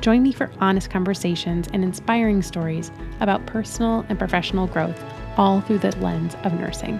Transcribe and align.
Join 0.00 0.22
me 0.22 0.32
for 0.32 0.50
honest 0.60 0.90
conversations 0.90 1.68
and 1.74 1.84
inspiring 1.84 2.42
stories 2.42 2.90
about 3.20 3.44
personal 3.46 4.06
and 4.08 4.18
professional 4.18 4.66
growth, 4.66 5.02
all 5.36 5.60
through 5.60 5.78
the 5.78 5.94
lens 5.98 6.36
of 6.42 6.54
nursing. 6.54 6.98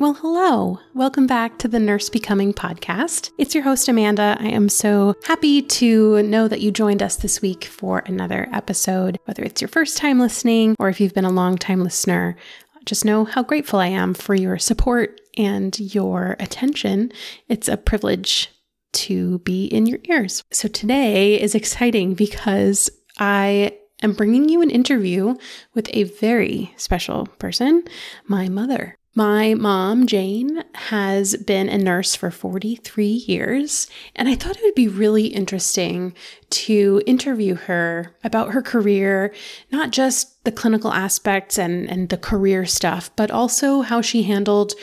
Well, 0.00 0.14
hello. 0.14 0.80
Welcome 0.92 1.26
back 1.26 1.56
to 1.60 1.68
the 1.68 1.78
Nurse 1.78 2.10
Becoming 2.10 2.52
podcast. 2.52 3.30
It's 3.38 3.54
your 3.54 3.64
host, 3.64 3.88
Amanda. 3.88 4.36
I 4.38 4.48
am 4.48 4.68
so 4.68 5.14
happy 5.24 5.62
to 5.62 6.22
know 6.24 6.46
that 6.46 6.60
you 6.60 6.70
joined 6.70 7.02
us 7.02 7.16
this 7.16 7.40
week 7.40 7.64
for 7.64 8.02
another 8.04 8.46
episode. 8.52 9.18
Whether 9.24 9.44
it's 9.44 9.62
your 9.62 9.68
first 9.68 9.96
time 9.96 10.18
listening 10.18 10.76
or 10.78 10.90
if 10.90 11.00
you've 11.00 11.14
been 11.14 11.24
a 11.24 11.30
long 11.30 11.56
time 11.56 11.82
listener, 11.82 12.36
just 12.84 13.04
know 13.04 13.24
how 13.24 13.42
grateful 13.42 13.78
I 13.78 13.88
am 13.88 14.14
for 14.14 14.34
your 14.34 14.58
support 14.58 15.20
and 15.36 15.78
your 15.78 16.36
attention. 16.38 17.12
It's 17.48 17.68
a 17.68 17.76
privilege 17.76 18.50
to 18.92 19.40
be 19.40 19.66
in 19.66 19.86
your 19.86 19.98
ears. 20.04 20.44
So 20.52 20.68
today 20.68 21.40
is 21.40 21.54
exciting 21.54 22.14
because 22.14 22.90
I 23.18 23.76
am 24.02 24.12
bringing 24.12 24.48
you 24.48 24.62
an 24.62 24.70
interview 24.70 25.34
with 25.74 25.88
a 25.92 26.04
very 26.04 26.72
special 26.76 27.26
person, 27.38 27.84
my 28.26 28.48
mother. 28.48 28.98
My 29.16 29.54
mom, 29.54 30.08
Jane, 30.08 30.64
has 30.74 31.36
been 31.36 31.68
a 31.68 31.78
nurse 31.78 32.16
for 32.16 32.32
43 32.32 33.06
years, 33.06 33.86
and 34.16 34.28
I 34.28 34.34
thought 34.34 34.56
it 34.56 34.62
would 34.64 34.74
be 34.74 34.88
really 34.88 35.26
interesting 35.28 36.14
to 36.50 37.00
interview 37.06 37.54
her 37.54 38.16
about 38.24 38.50
her 38.50 38.60
career, 38.60 39.32
not 39.70 39.92
just 39.92 40.42
the 40.42 40.50
clinical 40.50 40.92
aspects 40.92 41.58
and, 41.58 41.88
and 41.88 42.08
the 42.08 42.16
career 42.16 42.66
stuff, 42.66 43.08
but 43.14 43.30
also 43.30 43.82
how 43.82 44.00
she 44.00 44.24
handled 44.24 44.74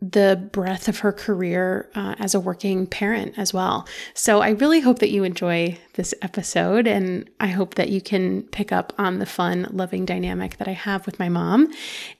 the 0.00 0.48
breadth 0.52 0.88
of 0.88 0.98
her 0.98 1.12
career 1.12 1.90
uh, 1.94 2.14
as 2.18 2.34
a 2.34 2.40
working 2.40 2.86
parent 2.86 3.34
as 3.38 3.54
well. 3.54 3.88
So 4.12 4.40
I 4.40 4.50
really 4.50 4.80
hope 4.80 4.98
that 4.98 5.10
you 5.10 5.24
enjoy 5.24 5.78
this 5.94 6.14
episode 6.20 6.86
and 6.86 7.28
I 7.40 7.46
hope 7.48 7.76
that 7.76 7.88
you 7.88 8.02
can 8.02 8.42
pick 8.42 8.72
up 8.72 8.92
on 8.98 9.18
the 9.18 9.26
fun, 9.26 9.66
loving 9.70 10.04
dynamic 10.04 10.58
that 10.58 10.68
I 10.68 10.72
have 10.72 11.06
with 11.06 11.18
my 11.18 11.30
mom. 11.30 11.72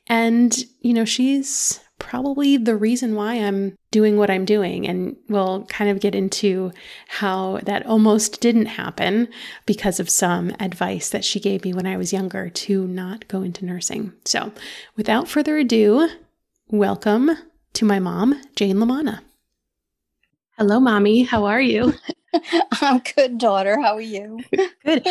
And, 0.09 0.57
you 0.81 0.95
know, 0.95 1.05
she's 1.05 1.81
probably 1.99 2.57
the 2.57 2.77
reason 2.77 3.15
why 3.15 3.35
I'm 3.35 3.77
doing 3.91 4.17
what 4.17 4.31
I'm 4.31 4.45
doing. 4.45 4.87
And 4.87 5.17
we'll 5.29 5.65
kind 5.67 5.91
of 5.91 6.01
get 6.01 6.15
into 6.15 6.73
how 7.09 7.61
that 7.65 7.87
almost 7.87 8.41
didn't 8.41 8.67
happen 8.67 9.29
because 9.65 9.99
of 9.99 10.11
some 10.11 10.55
advice 10.61 11.09
that 11.11 11.25
she 11.25 11.41
gave 11.41 11.65
me 11.65 11.73
when 11.73 11.87
I 11.87 11.97
was 11.97 12.13
younger 12.13 12.51
to 12.51 12.87
not 12.87 13.27
go 13.29 13.43
into 13.43 13.65
nursing. 13.65 14.13
So 14.25 14.53
without 14.97 15.29
further 15.29 15.57
ado, 15.59 16.09
welcome 16.69 17.31
to 17.75 17.85
my 17.85 17.99
mom, 17.99 18.41
Jane 18.55 18.77
Lamanna. 18.77 19.21
Hello, 20.59 20.81
mommy. 20.81 21.25
How 21.25 21.45
are 21.45 21.61
you? 21.61 21.95
I'm 22.81 23.01
good, 23.17 23.39
daughter. 23.39 23.81
How 23.81 23.95
are 23.95 24.01
you? 24.01 24.41
good. 24.85 25.07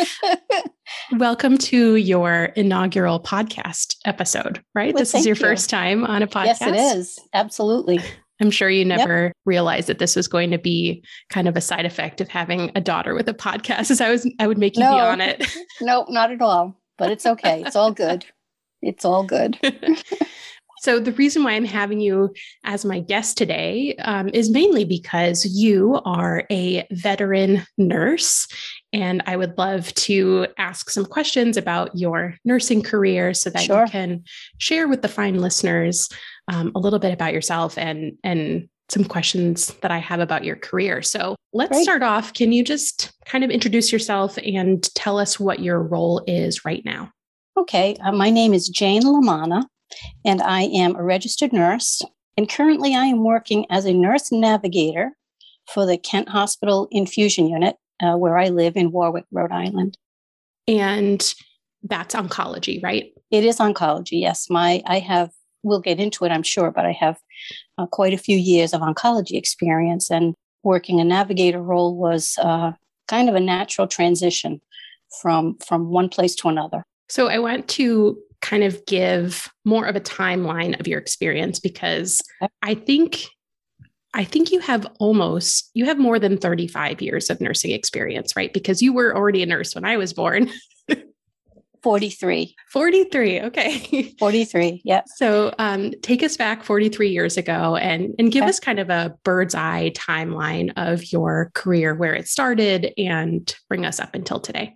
Welcome 1.12 1.58
to 1.58 1.96
your 1.96 2.44
inaugural 2.56 3.20
podcast 3.20 3.96
episode, 4.04 4.62
right? 4.74 4.94
Well, 4.94 5.02
this 5.02 5.14
is 5.14 5.26
your 5.26 5.36
you. 5.36 5.40
first 5.40 5.70
time 5.70 6.04
on 6.04 6.22
a 6.22 6.26
podcast. 6.26 6.60
Yes, 6.60 6.62
it 6.62 6.74
is. 6.74 7.18
Absolutely. 7.32 8.00
I'm 8.40 8.50
sure 8.50 8.68
you 8.68 8.84
never 8.84 9.24
yep. 9.24 9.32
realized 9.46 9.88
that 9.88 9.98
this 9.98 10.14
was 10.14 10.28
going 10.28 10.50
to 10.50 10.58
be 10.58 11.02
kind 11.30 11.48
of 11.48 11.56
a 11.56 11.60
side 11.62 11.86
effect 11.86 12.20
of 12.20 12.28
having 12.28 12.70
a 12.74 12.82
daughter 12.82 13.14
with 13.14 13.28
a 13.30 13.34
podcast 13.34 13.90
as 13.90 14.00
I 14.00 14.10
was 14.10 14.30
I 14.38 14.46
would 14.46 14.58
make 14.58 14.76
you 14.76 14.82
no, 14.82 14.94
be 14.94 15.00
on 15.00 15.20
it. 15.22 15.56
no, 15.80 16.04
not 16.10 16.30
at 16.30 16.42
all. 16.42 16.78
But 16.98 17.10
it's 17.10 17.24
okay. 17.24 17.62
It's 17.64 17.76
all 17.76 17.92
good. 17.92 18.26
It's 18.82 19.04
all 19.06 19.24
good. 19.24 19.58
So, 20.86 21.00
the 21.00 21.10
reason 21.10 21.42
why 21.42 21.54
I'm 21.54 21.64
having 21.64 21.98
you 21.98 22.32
as 22.62 22.84
my 22.84 23.00
guest 23.00 23.36
today 23.36 23.96
um, 24.04 24.28
is 24.32 24.48
mainly 24.48 24.84
because 24.84 25.44
you 25.44 26.00
are 26.04 26.44
a 26.48 26.86
veteran 26.92 27.66
nurse. 27.76 28.46
And 28.92 29.20
I 29.26 29.36
would 29.36 29.58
love 29.58 29.92
to 29.94 30.46
ask 30.58 30.90
some 30.90 31.04
questions 31.04 31.56
about 31.56 31.90
your 31.96 32.36
nursing 32.44 32.82
career 32.82 33.34
so 33.34 33.50
that 33.50 33.64
sure. 33.64 33.86
you 33.86 33.90
can 33.90 34.24
share 34.58 34.86
with 34.86 35.02
the 35.02 35.08
fine 35.08 35.40
listeners 35.40 36.08
um, 36.46 36.70
a 36.76 36.78
little 36.78 37.00
bit 37.00 37.12
about 37.12 37.32
yourself 37.32 37.76
and, 37.76 38.16
and 38.22 38.68
some 38.88 39.02
questions 39.02 39.74
that 39.82 39.90
I 39.90 39.98
have 39.98 40.20
about 40.20 40.44
your 40.44 40.54
career. 40.54 41.02
So 41.02 41.34
let's 41.52 41.72
Great. 41.72 41.82
start 41.82 42.04
off. 42.04 42.32
Can 42.32 42.52
you 42.52 42.62
just 42.62 43.12
kind 43.24 43.42
of 43.42 43.50
introduce 43.50 43.90
yourself 43.90 44.38
and 44.38 44.84
tell 44.94 45.18
us 45.18 45.40
what 45.40 45.58
your 45.58 45.82
role 45.82 46.22
is 46.28 46.64
right 46.64 46.84
now? 46.84 47.10
Okay. 47.56 47.96
Uh, 47.96 48.12
my 48.12 48.30
name 48.30 48.54
is 48.54 48.68
Jane 48.68 49.02
Lamanna 49.02 49.64
and 50.24 50.42
I 50.42 50.62
am 50.62 50.96
a 50.96 51.02
registered 51.02 51.52
nurse. 51.52 52.02
And 52.36 52.48
currently, 52.48 52.94
I 52.94 53.06
am 53.06 53.24
working 53.24 53.66
as 53.70 53.84
a 53.84 53.92
nurse 53.92 54.30
navigator 54.30 55.12
for 55.66 55.86
the 55.86 55.96
Kent 55.96 56.28
Hospital 56.28 56.88
Infusion 56.90 57.48
Unit, 57.48 57.76
uh, 58.02 58.16
where 58.16 58.36
I 58.36 58.48
live 58.48 58.76
in 58.76 58.92
Warwick, 58.92 59.24
Rhode 59.32 59.52
Island. 59.52 59.96
And 60.68 61.34
that's 61.82 62.14
oncology, 62.14 62.82
right? 62.82 63.12
It 63.30 63.44
is 63.44 63.58
oncology. 63.58 64.20
Yes, 64.20 64.50
my 64.50 64.82
I 64.86 64.98
have. 64.98 65.30
We'll 65.62 65.80
get 65.80 65.98
into 65.98 66.24
it, 66.24 66.30
I'm 66.30 66.44
sure, 66.44 66.70
but 66.70 66.86
I 66.86 66.92
have 66.92 67.18
uh, 67.76 67.86
quite 67.86 68.12
a 68.12 68.18
few 68.18 68.36
years 68.36 68.72
of 68.72 68.82
oncology 68.82 69.36
experience, 69.36 70.10
and 70.10 70.34
working 70.62 71.00
a 71.00 71.04
navigator 71.04 71.60
role 71.60 71.96
was 71.96 72.38
uh, 72.40 72.72
kind 73.08 73.28
of 73.28 73.34
a 73.34 73.40
natural 73.40 73.86
transition 73.88 74.60
from 75.20 75.56
from 75.66 75.90
one 75.90 76.08
place 76.08 76.34
to 76.36 76.48
another. 76.48 76.84
So 77.08 77.28
I 77.28 77.38
want 77.38 77.68
to 77.68 78.18
kind 78.40 78.62
of 78.62 78.84
give 78.86 79.48
more 79.64 79.86
of 79.86 79.96
a 79.96 80.00
timeline 80.00 80.78
of 80.78 80.86
your 80.86 80.98
experience 80.98 81.60
because 81.60 82.20
I 82.62 82.74
think 82.74 83.26
I 84.14 84.24
think 84.24 84.50
you 84.50 84.60
have 84.60 84.86
almost 84.98 85.70
you 85.74 85.84
have 85.84 85.98
more 85.98 86.18
than 86.18 86.38
35 86.38 87.02
years 87.02 87.28
of 87.28 87.40
nursing 87.40 87.72
experience, 87.72 88.34
right? 88.34 88.52
Because 88.52 88.80
you 88.80 88.92
were 88.92 89.14
already 89.14 89.42
a 89.42 89.46
nurse 89.46 89.74
when 89.74 89.84
I 89.84 89.96
was 89.98 90.12
born. 90.14 90.50
43. 91.82 92.56
43. 92.72 93.40
Okay. 93.42 94.14
43. 94.18 94.82
Yeah. 94.84 95.02
So 95.16 95.54
um, 95.60 95.92
take 96.02 96.22
us 96.22 96.36
back 96.36 96.64
43 96.64 97.10
years 97.10 97.36
ago 97.36 97.76
and, 97.76 98.12
and 98.18 98.32
give 98.32 98.42
okay. 98.42 98.48
us 98.48 98.58
kind 98.58 98.80
of 98.80 98.90
a 98.90 99.14
bird's 99.22 99.54
eye 99.54 99.92
timeline 99.94 100.72
of 100.76 101.12
your 101.12 101.52
career, 101.54 101.94
where 101.94 102.14
it 102.14 102.26
started, 102.26 102.92
and 102.98 103.54
bring 103.68 103.84
us 103.84 104.00
up 104.00 104.16
until 104.16 104.40
today. 104.40 104.74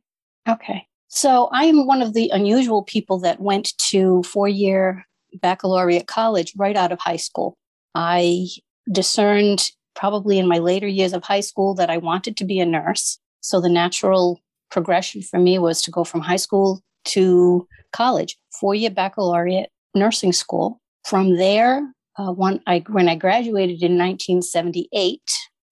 Okay. 0.48 0.86
So 1.10 1.48
I 1.52 1.64
am 1.64 1.86
one 1.86 2.02
of 2.02 2.14
the 2.14 2.30
unusual 2.32 2.84
people 2.84 3.18
that 3.20 3.40
went 3.40 3.76
to 3.90 4.22
four 4.22 4.48
year 4.48 5.04
baccalaureate 5.42 6.06
college 6.06 6.52
right 6.56 6.76
out 6.76 6.92
of 6.92 7.00
high 7.00 7.16
school. 7.16 7.58
I 7.96 8.46
discerned 8.90 9.70
probably 9.96 10.38
in 10.38 10.46
my 10.46 10.58
later 10.58 10.86
years 10.86 11.12
of 11.12 11.24
high 11.24 11.40
school 11.40 11.74
that 11.74 11.90
I 11.90 11.96
wanted 11.96 12.36
to 12.36 12.44
be 12.44 12.60
a 12.60 12.64
nurse. 12.64 13.18
So 13.40 13.60
the 13.60 13.68
natural 13.68 14.40
progression 14.70 15.20
for 15.20 15.40
me 15.40 15.58
was 15.58 15.82
to 15.82 15.90
go 15.90 16.04
from 16.04 16.20
high 16.20 16.36
school 16.36 16.80
to 17.06 17.66
college, 17.92 18.36
four 18.60 18.76
year 18.76 18.90
baccalaureate 18.90 19.68
nursing 19.96 20.32
school. 20.32 20.80
From 21.04 21.36
there, 21.36 21.92
uh, 22.18 22.30
one, 22.32 22.60
I, 22.68 22.84
when 22.88 23.08
I 23.08 23.16
graduated 23.16 23.82
in 23.82 23.98
1978, 23.98 25.20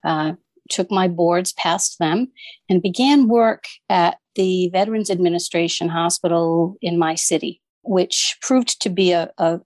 uh, 0.05 0.33
took 0.69 0.91
my 0.91 1.09
boards, 1.09 1.53
passed 1.53 1.99
them, 1.99 2.29
and 2.69 2.83
began 2.83 3.29
work 3.29 3.65
at 3.89 4.19
the 4.35 4.69
Veterans 4.69 5.11
Administration 5.11 5.89
Hospital 5.89 6.77
in 6.81 6.99
my 6.99 7.15
city, 7.15 7.61
which 7.83 8.37
proved 8.41 8.81
to 8.83 8.89
be 8.89 9.13
a, 9.13 9.31
a, 9.39 9.61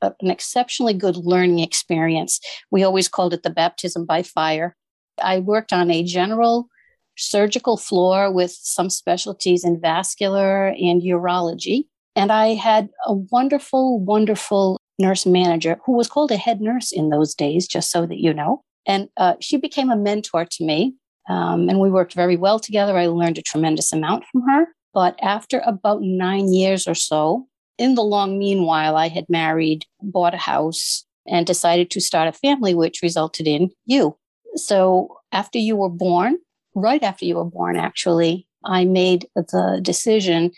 a, 0.00 0.12
an 0.20 0.30
exceptionally 0.30 0.94
good 0.94 1.16
learning 1.16 1.60
experience. 1.60 2.40
We 2.70 2.82
always 2.82 3.08
called 3.08 3.34
it 3.34 3.42
the 3.42 3.50
baptism 3.50 4.06
by 4.06 4.22
fire. 4.22 4.76
I 5.22 5.40
worked 5.40 5.72
on 5.72 5.90
a 5.90 6.02
general 6.02 6.68
surgical 7.16 7.76
floor 7.76 8.30
with 8.32 8.52
some 8.52 8.88
specialties 8.88 9.64
in 9.64 9.80
vascular 9.80 10.68
and 10.68 11.02
urology. 11.02 11.84
And 12.14 12.32
I 12.32 12.54
had 12.54 12.88
a 13.06 13.14
wonderful, 13.14 14.00
wonderful 14.00 14.80
nurse 14.98 15.26
manager 15.26 15.78
who 15.84 15.92
was 15.92 16.08
called 16.08 16.32
a 16.32 16.36
head 16.36 16.60
nurse 16.60 16.92
in 16.92 17.10
those 17.10 17.34
days, 17.34 17.68
just 17.68 17.90
so 17.90 18.06
that 18.06 18.18
you 18.18 18.32
know. 18.32 18.62
And 18.88 19.08
uh, 19.16 19.34
she 19.38 19.56
became 19.56 19.90
a 19.90 19.96
mentor 19.96 20.44
to 20.44 20.64
me. 20.64 20.94
Um, 21.28 21.68
and 21.68 21.78
we 21.78 21.90
worked 21.90 22.14
very 22.14 22.36
well 22.36 22.58
together. 22.58 22.96
I 22.96 23.06
learned 23.06 23.38
a 23.38 23.42
tremendous 23.42 23.92
amount 23.92 24.24
from 24.32 24.42
her. 24.48 24.66
But 24.94 25.18
after 25.22 25.62
about 25.66 26.00
nine 26.02 26.52
years 26.52 26.88
or 26.88 26.94
so, 26.94 27.46
in 27.76 27.94
the 27.94 28.02
long 28.02 28.38
meanwhile, 28.38 28.96
I 28.96 29.08
had 29.08 29.26
married, 29.28 29.84
bought 30.02 30.34
a 30.34 30.38
house, 30.38 31.04
and 31.28 31.46
decided 31.46 31.90
to 31.90 32.00
start 32.00 32.28
a 32.28 32.32
family, 32.32 32.74
which 32.74 33.02
resulted 33.02 33.46
in 33.46 33.70
you. 33.84 34.16
So 34.56 35.18
after 35.30 35.58
you 35.58 35.76
were 35.76 35.90
born, 35.90 36.38
right 36.74 37.02
after 37.02 37.26
you 37.26 37.36
were 37.36 37.44
born, 37.44 37.76
actually, 37.76 38.46
I 38.64 38.86
made 38.86 39.28
the 39.36 39.80
decision 39.82 40.50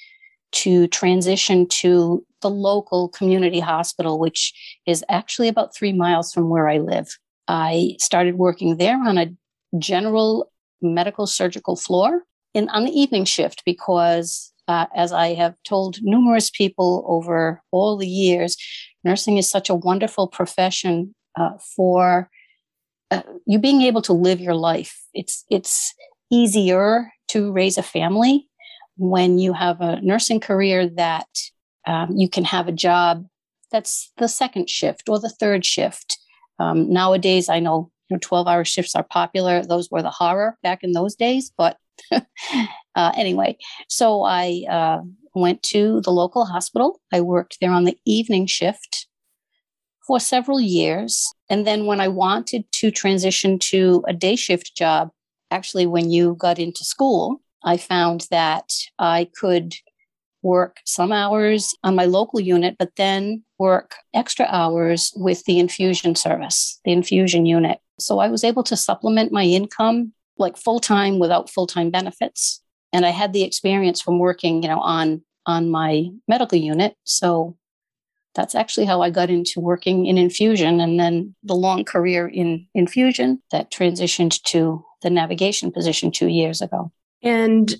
to 0.53 0.87
transition 0.89 1.67
to 1.69 2.25
the 2.43 2.51
local 2.51 3.09
community 3.09 3.61
hospital, 3.61 4.19
which 4.19 4.55
is 4.87 5.05
actually 5.09 5.49
about 5.49 5.75
three 5.75 5.93
miles 5.93 6.33
from 6.33 6.49
where 6.49 6.69
I 6.69 6.79
live. 6.79 7.19
I 7.51 7.97
started 7.99 8.37
working 8.37 8.77
there 8.77 8.97
on 8.97 9.19
a 9.19 9.35
general 9.77 10.53
medical 10.81 11.27
surgical 11.27 11.75
floor 11.75 12.23
in 12.55 12.69
on 12.69 12.85
the 12.85 12.93
evening 12.93 13.25
shift 13.25 13.65
because 13.67 14.53
uh, 14.69 14.87
as 14.95 15.13
I 15.13 15.35
have 15.35 15.57
told 15.65 15.99
numerous 16.01 16.49
people 16.49 17.05
over 17.09 17.61
all 17.73 17.97
the 17.97 18.07
years, 18.07 18.57
nursing 19.03 19.37
is 19.37 19.51
such 19.51 19.69
a 19.69 19.75
wonderful 19.75 20.29
profession 20.29 21.13
uh, 21.37 21.59
for 21.75 22.31
uh, 23.11 23.23
you 23.47 23.59
being 23.59 23.83
able 23.83 24.03
to 24.03 24.13
live 24.13 24.41
your 24.41 24.55
life. 24.55 25.03
It's 25.13 25.45
it's 25.51 25.93
easier 26.31 27.11
to 27.31 27.51
raise 27.51 27.77
a 27.77 27.83
family 27.83 28.47
when 28.97 29.41
you 29.41 29.55
have 29.55 29.81
a 29.81 30.01
nursing 30.03 30.39
career 30.39 30.89
that 30.89 31.27
um, 31.85 32.17
you 32.17 32.29
can 32.29 32.45
have 32.45 32.69
a 32.69 32.73
job 32.73 33.27
that's 33.73 34.13
the 34.19 34.29
second 34.29 34.71
shift 34.71 35.09
or 35.09 35.19
the 35.19 35.29
third 35.29 35.65
shift. 35.65 36.17
Um, 36.61 36.93
nowadays, 36.93 37.49
I 37.49 37.59
know, 37.59 37.91
12 38.21 38.47
hour 38.47 38.65
shifts 38.65 38.95
are 38.95 39.05
popular. 39.05 39.63
Those 39.63 39.91
were 39.91 40.03
the 40.03 40.11
horror 40.11 40.59
back 40.63 40.83
in 40.83 40.93
those 40.93 41.15
days. 41.15 41.53
But 41.57 41.77
uh, 42.13 43.13
anyway, 43.17 43.57
so 43.89 44.23
I 44.23 44.65
uh, 44.69 45.01
went 45.35 45.63
to 45.65 46.01
the 46.03 46.11
local 46.11 46.45
hospital. 46.45 47.01
I 47.13 47.21
worked 47.21 47.59
there 47.61 47.71
on 47.71 47.85
the 47.85 47.97
evening 48.05 48.47
shift 48.47 49.07
for 50.07 50.19
several 50.19 50.61
years. 50.61 51.33
And 51.49 51.67
then 51.67 51.87
when 51.87 52.01
I 52.01 52.09
wanted 52.09 52.65
to 52.73 52.91
transition 52.91 53.59
to 53.61 54.03
a 54.09 54.13
day 54.13 54.37
shift 54.37 54.77
job, 54.77 55.11
actually, 55.51 55.87
when 55.87 56.11
you 56.11 56.35
got 56.35 56.59
into 56.59 56.85
school, 56.85 57.41
I 57.65 57.77
found 57.77 58.27
that 58.31 58.73
I 58.99 59.29
could 59.39 59.75
work 60.43 60.79
some 60.85 61.13
hours 61.13 61.75
on 61.85 61.95
my 61.95 62.05
local 62.05 62.41
unit, 62.41 62.77
but 62.79 62.97
then 62.97 63.43
work 63.59 63.95
extra 64.15 64.47
hours 64.47 65.13
with 65.17 65.45
the 65.45 65.59
infusion 65.59 66.15
service, 66.15 66.81
the 66.85 66.93
infusion 66.93 67.47
unit. 67.47 67.79
So 67.99 68.19
I 68.19 68.29
was 68.29 68.45
able 68.45 68.63
to 68.65 68.77
supplement 68.77 69.33
my 69.33 69.45
income 69.45 70.13
like 70.39 70.57
full 70.57 70.81
time 70.81 71.19
without 71.19 71.51
full 71.51 71.67
time 71.67 71.91
benefits. 71.91 72.63
And 72.93 73.07
I 73.07 73.11
had 73.11 73.33
the 73.33 73.45
experience 73.45 74.01
from 74.01 74.19
working, 74.19 74.63
you 74.63 74.69
know, 74.69 74.81
on 74.81 75.23
on 75.47 75.71
my 75.71 76.07
medical 76.29 76.59
unit. 76.59 76.95
So 77.05 77.57
that's 78.35 78.55
actually 78.55 78.87
how 78.87 79.03
I 79.03 79.11
got 79.11 79.31
into 79.31 79.61
working 79.61 80.07
in 80.07 80.17
infusion 80.17 80.81
and 80.81 80.99
then 81.01 81.35
the 81.43 81.55
long 81.55 81.85
career 81.85 82.29
in 82.29 82.67
infusion 82.75 83.43
that 83.51 83.73
transitioned 83.73 84.41
to 84.45 84.85
the 85.03 85.11
navigation 85.11 85.73
position 85.73 86.11
two 86.11 86.29
years 86.29 86.63
ago. 86.63 86.93
And 87.23 87.75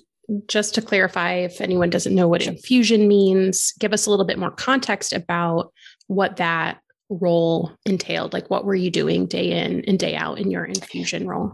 just 0.47 0.75
to 0.75 0.81
clarify, 0.81 1.33
if 1.33 1.61
anyone 1.61 1.89
doesn't 1.89 2.15
know 2.15 2.27
what 2.27 2.45
infusion 2.45 3.07
means, 3.07 3.73
give 3.79 3.93
us 3.93 4.05
a 4.05 4.09
little 4.09 4.25
bit 4.25 4.39
more 4.39 4.51
context 4.51 5.13
about 5.13 5.73
what 6.07 6.37
that 6.37 6.79
role 7.09 7.71
entailed. 7.85 8.33
Like, 8.33 8.49
what 8.49 8.65
were 8.65 8.75
you 8.75 8.89
doing 8.89 9.25
day 9.25 9.51
in 9.51 9.83
and 9.85 9.99
day 9.99 10.15
out 10.15 10.39
in 10.39 10.49
your 10.49 10.65
infusion 10.65 11.27
role? 11.27 11.53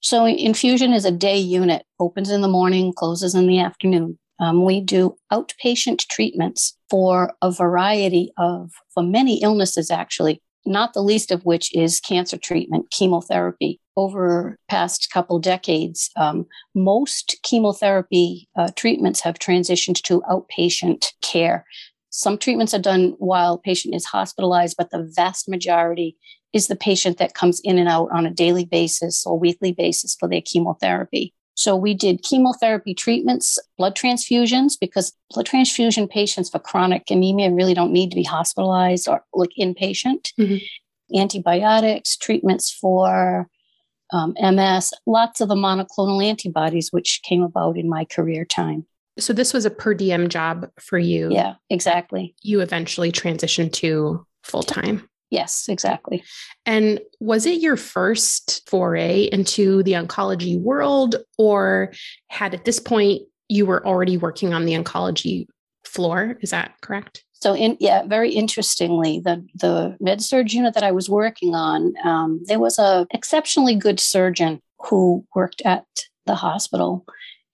So, 0.00 0.24
infusion 0.24 0.92
is 0.92 1.04
a 1.04 1.10
day 1.10 1.38
unit, 1.38 1.84
opens 1.98 2.30
in 2.30 2.40
the 2.40 2.48
morning, 2.48 2.92
closes 2.92 3.34
in 3.34 3.46
the 3.46 3.60
afternoon. 3.60 4.18
Um, 4.38 4.64
we 4.64 4.80
do 4.80 5.16
outpatient 5.32 6.06
treatments 6.08 6.76
for 6.90 7.32
a 7.40 7.50
variety 7.50 8.32
of, 8.36 8.70
for 8.92 9.02
many 9.02 9.40
illnesses, 9.42 9.90
actually, 9.90 10.42
not 10.66 10.92
the 10.92 11.02
least 11.02 11.30
of 11.30 11.44
which 11.44 11.74
is 11.74 12.00
cancer 12.00 12.36
treatment, 12.36 12.90
chemotherapy. 12.90 13.80
Over 13.96 14.58
past 14.68 15.10
couple 15.10 15.38
decades, 15.38 16.10
um, 16.16 16.46
most 16.74 17.36
chemotherapy 17.42 18.48
uh, 18.58 18.68
treatments 18.76 19.20
have 19.20 19.38
transitioned 19.38 20.02
to 20.02 20.22
outpatient 20.30 21.12
care. 21.22 21.64
Some 22.10 22.36
treatments 22.36 22.74
are 22.74 22.80
done 22.80 23.14
while 23.18 23.58
patient 23.58 23.94
is 23.94 24.04
hospitalized, 24.04 24.76
but 24.76 24.90
the 24.90 25.10
vast 25.14 25.48
majority 25.48 26.16
is 26.52 26.66
the 26.66 26.76
patient 26.76 27.18
that 27.18 27.34
comes 27.34 27.60
in 27.64 27.78
and 27.78 27.88
out 27.88 28.08
on 28.12 28.26
a 28.26 28.30
daily 28.30 28.64
basis 28.64 29.26
or 29.26 29.38
weekly 29.38 29.72
basis 29.72 30.16
for 30.18 30.28
their 30.28 30.40
chemotherapy. 30.40 31.34
So 31.56 31.74
we 31.74 31.94
did 31.94 32.22
chemotherapy 32.22 32.94
treatments, 32.94 33.58
blood 33.78 33.96
transfusions, 33.96 34.74
because 34.78 35.12
blood 35.30 35.46
transfusion 35.46 36.06
patients 36.06 36.50
for 36.50 36.58
chronic 36.58 37.10
anemia 37.10 37.50
really 37.50 37.72
don't 37.72 37.92
need 37.92 38.10
to 38.10 38.14
be 38.14 38.22
hospitalized 38.22 39.08
or 39.08 39.24
like 39.32 39.50
inpatient. 39.58 40.32
Mm-hmm. 40.38 41.16
Antibiotics, 41.16 42.16
treatments 42.16 42.70
for 42.70 43.48
um, 44.12 44.34
MS, 44.38 44.92
lots 45.06 45.40
of 45.40 45.48
the 45.48 45.54
monoclonal 45.54 46.22
antibodies, 46.22 46.92
which 46.92 47.20
came 47.24 47.42
about 47.42 47.78
in 47.78 47.88
my 47.88 48.04
career 48.04 48.44
time. 48.44 48.86
So 49.18 49.32
this 49.32 49.54
was 49.54 49.64
a 49.64 49.70
per 49.70 49.94
diem 49.94 50.28
job 50.28 50.70
for 50.78 50.98
you. 50.98 51.32
Yeah, 51.32 51.54
exactly. 51.70 52.34
You 52.42 52.60
eventually 52.60 53.10
transitioned 53.10 53.72
to 53.74 54.26
full 54.42 54.62
time. 54.62 55.08
Yes, 55.36 55.66
exactly. 55.68 56.24
And 56.64 56.98
was 57.20 57.44
it 57.44 57.60
your 57.60 57.76
first 57.76 58.66
foray 58.70 59.28
into 59.30 59.82
the 59.82 59.92
oncology 59.92 60.58
world, 60.58 61.16
or 61.36 61.92
had 62.28 62.54
at 62.54 62.64
this 62.64 62.80
point 62.80 63.20
you 63.48 63.66
were 63.66 63.86
already 63.86 64.16
working 64.16 64.54
on 64.54 64.64
the 64.64 64.72
oncology 64.72 65.46
floor? 65.84 66.38
Is 66.40 66.50
that 66.50 66.72
correct? 66.80 67.22
So, 67.34 67.54
in, 67.54 67.76
yeah, 67.80 68.06
very 68.06 68.32
interestingly, 68.32 69.20
the 69.20 69.46
the 69.54 69.94
med 70.00 70.22
surg 70.22 70.54
unit 70.54 70.72
that 70.72 70.82
I 70.82 70.92
was 70.92 71.10
working 71.10 71.54
on, 71.54 71.92
um, 72.02 72.40
there 72.46 72.58
was 72.58 72.78
a 72.78 73.06
exceptionally 73.10 73.76
good 73.76 74.00
surgeon 74.00 74.62
who 74.88 75.22
worked 75.34 75.60
at 75.66 75.84
the 76.24 76.34
hospital, 76.34 77.04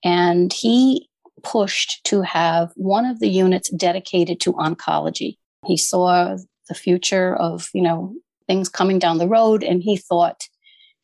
and 0.05 0.53
he 0.53 1.09
pushed 1.43 2.05
to 2.05 2.23
have 2.23 2.71
one 2.77 3.05
of 3.05 3.19
the 3.19 3.29
units 3.29 3.71
dedicated 3.71 4.39
to 4.43 4.53
oncology. 4.53 5.37
He 5.67 5.77
saw 5.77 6.37
the 6.69 6.75
future 6.75 7.35
of, 7.35 7.69
you 7.75 7.83
know, 7.83 8.15
things 8.47 8.69
coming 8.69 8.99
down 8.99 9.19
the 9.19 9.29
road. 9.29 9.63
And 9.63 9.83
he 9.83 9.97
thought 9.97 10.49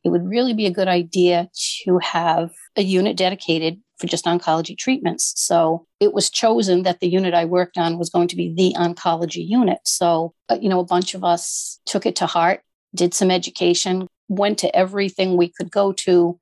it 0.04 0.10
would 0.10 0.26
really 0.26 0.54
be 0.54 0.66
a 0.66 0.72
good 0.72 0.88
idea 0.88 1.48
to 1.84 1.98
have 1.98 2.50
a 2.76 2.82
unit 2.82 3.16
dedicated 3.16 3.80
for 3.98 4.06
just 4.06 4.26
oncology 4.26 4.78
treatments. 4.78 5.32
So 5.36 5.86
it 5.98 6.12
was 6.12 6.30
chosen 6.30 6.84
that 6.84 7.00
the 7.00 7.08
unit 7.08 7.34
I 7.34 7.44
worked 7.44 7.76
on 7.76 7.98
was 7.98 8.10
going 8.10 8.28
to 8.28 8.36
be 8.36 8.54
the 8.54 8.74
oncology 8.78 9.46
unit. 9.46 9.78
So, 9.84 10.34
uh, 10.48 10.58
you 10.60 10.68
know, 10.68 10.80
a 10.80 10.84
bunch 10.84 11.14
of 11.14 11.24
us 11.24 11.80
took 11.84 12.06
it 12.06 12.16
to 12.16 12.26
heart, 12.26 12.60
did 12.94 13.12
some 13.12 13.30
education, 13.30 14.06
went 14.28 14.58
to 14.58 14.74
everything 14.74 15.36
we 15.36 15.48
could 15.48 15.70
go 15.70 15.92
to, 15.92 16.38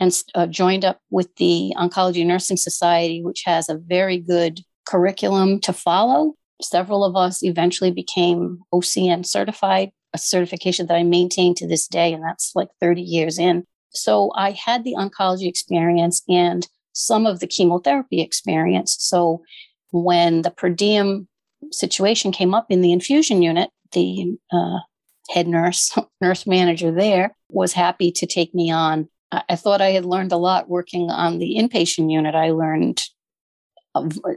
and 0.00 0.22
uh, 0.34 0.46
joined 0.46 0.84
up 0.84 0.98
with 1.10 1.34
the 1.36 1.74
Oncology 1.76 2.26
Nursing 2.26 2.56
Society, 2.56 3.22
which 3.22 3.42
has 3.44 3.68
a 3.68 3.76
very 3.76 4.18
good 4.18 4.60
curriculum 4.86 5.60
to 5.60 5.72
follow 5.72 6.34
several 6.64 7.04
of 7.04 7.16
us 7.16 7.42
eventually 7.42 7.90
became 7.90 8.60
OCN 8.72 9.26
certified, 9.26 9.90
a 10.12 10.18
certification 10.18 10.86
that 10.86 10.96
I 10.96 11.02
maintain 11.02 11.54
to 11.56 11.66
this 11.66 11.86
day, 11.86 12.12
and 12.12 12.22
that's 12.22 12.52
like 12.54 12.68
30 12.80 13.02
years 13.02 13.38
in. 13.38 13.64
So 13.90 14.32
I 14.34 14.52
had 14.52 14.84
the 14.84 14.94
oncology 14.96 15.48
experience 15.48 16.22
and 16.28 16.66
some 16.92 17.26
of 17.26 17.40
the 17.40 17.46
chemotherapy 17.46 18.20
experience. 18.20 18.96
So 18.98 19.42
when 19.90 20.42
the 20.42 20.50
per 20.50 20.68
diem 20.68 21.28
situation 21.72 22.32
came 22.32 22.54
up 22.54 22.66
in 22.70 22.80
the 22.80 22.92
infusion 22.92 23.42
unit, 23.42 23.70
the 23.92 24.36
uh, 24.52 24.78
head 25.30 25.48
nurse, 25.48 25.96
nurse 26.20 26.46
manager 26.46 26.92
there, 26.92 27.36
was 27.48 27.72
happy 27.72 28.12
to 28.12 28.26
take 28.26 28.54
me 28.54 28.70
on. 28.70 29.08
I, 29.32 29.42
I 29.50 29.56
thought 29.56 29.80
I 29.80 29.90
had 29.90 30.04
learned 30.04 30.32
a 30.32 30.36
lot 30.36 30.68
working 30.68 31.10
on 31.10 31.38
the 31.38 31.56
inpatient 31.58 32.10
unit. 32.10 32.34
I 32.34 32.50
learned 32.50 33.02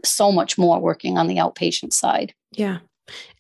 so 0.03 0.31
much 0.31 0.57
more 0.57 0.79
working 0.79 1.17
on 1.17 1.27
the 1.27 1.38
outpatient 1.38 1.93
side. 1.93 2.33
Yeah. 2.51 2.79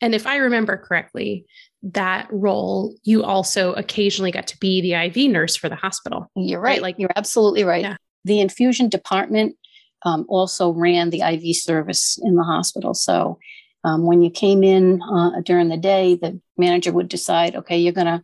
And 0.01 0.13
if 0.13 0.27
I 0.27 0.37
remember 0.37 0.77
correctly, 0.77 1.45
that 1.83 2.27
role, 2.31 2.95
you 3.03 3.23
also 3.23 3.73
occasionally 3.73 4.31
got 4.31 4.47
to 4.47 4.57
be 4.59 4.81
the 4.81 4.93
IV 4.93 5.31
nurse 5.31 5.55
for 5.55 5.69
the 5.69 5.75
hospital. 5.75 6.29
You're 6.35 6.59
right. 6.59 6.73
right? 6.73 6.81
Like 6.81 6.95
you're 6.97 7.11
absolutely 7.15 7.63
right. 7.63 7.83
Yeah. 7.83 7.97
The 8.25 8.39
infusion 8.39 8.89
department 8.89 9.57
um, 10.05 10.25
also 10.29 10.71
ran 10.71 11.09
the 11.09 11.21
IV 11.21 11.55
service 11.55 12.19
in 12.21 12.35
the 12.35 12.43
hospital. 12.43 12.93
So 12.93 13.39
um, 13.83 14.05
when 14.05 14.21
you 14.21 14.29
came 14.29 14.63
in 14.63 15.01
uh, 15.01 15.41
during 15.43 15.69
the 15.69 15.77
day, 15.77 16.15
the 16.15 16.39
manager 16.57 16.91
would 16.91 17.09
decide, 17.09 17.55
okay, 17.55 17.77
you're 17.77 17.93
going 17.93 18.07
to 18.07 18.23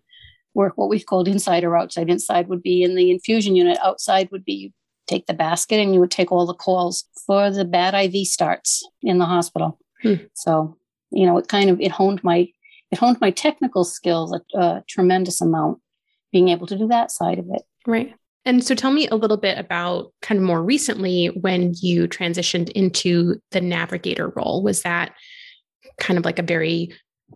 work 0.54 0.74
what 0.76 0.90
we've 0.90 1.06
called 1.06 1.28
inside 1.28 1.64
or 1.64 1.78
outside. 1.78 2.10
Inside 2.10 2.48
would 2.48 2.64
be 2.64 2.84
in 2.84 2.96
the 2.96 3.12
infusion 3.12 3.56
unit. 3.56 3.78
Outside 3.84 4.30
would 4.32 4.46
be 4.46 4.74
take 5.10 5.26
the 5.26 5.34
basket 5.34 5.80
and 5.80 5.94
you 5.94 6.00
would 6.00 6.12
take 6.12 6.32
all 6.32 6.46
the 6.46 6.54
calls 6.54 7.06
for 7.26 7.50
the 7.52 7.66
bad 7.66 7.94
IV 7.94 8.28
starts 8.28 8.88
in 9.02 9.18
the 9.18 9.26
hospital. 9.26 9.80
Hmm. 10.02 10.16
So, 10.34 10.78
you 11.12 11.26
know, 11.26 11.38
it 11.38 11.48
kind 11.48 11.70
of 11.70 11.82
it 11.82 11.92
honed 11.92 12.24
my 12.24 12.48
it 12.92 12.98
honed 13.00 13.20
my 13.20 13.32
technical 13.32 13.84
skills 13.84 14.34
a, 14.34 14.58
a 14.58 14.84
tremendous 14.88 15.42
amount 15.42 15.80
being 16.32 16.50
able 16.50 16.68
to 16.68 16.78
do 16.78 16.88
that 16.88 17.12
side 17.12 17.40
of 17.40 17.46
it. 17.52 17.64
Right. 17.86 18.14
And 18.46 18.64
so 18.64 18.74
tell 18.74 18.92
me 18.92 19.08
a 19.08 19.16
little 19.16 19.38
bit 19.38 19.58
about 19.58 20.14
kind 20.22 20.40
of 20.40 20.46
more 20.46 20.64
recently 20.64 21.28
when 21.28 21.74
you 21.82 22.08
transitioned 22.08 22.70
into 22.72 23.42
the 23.52 23.62
navigator 23.62 24.30
role. 24.30 24.64
Was 24.64 24.84
that 24.84 25.14
kind 26.00 26.18
of 26.18 26.26
like 26.26 26.40
a 26.40 26.44
very 26.44 26.94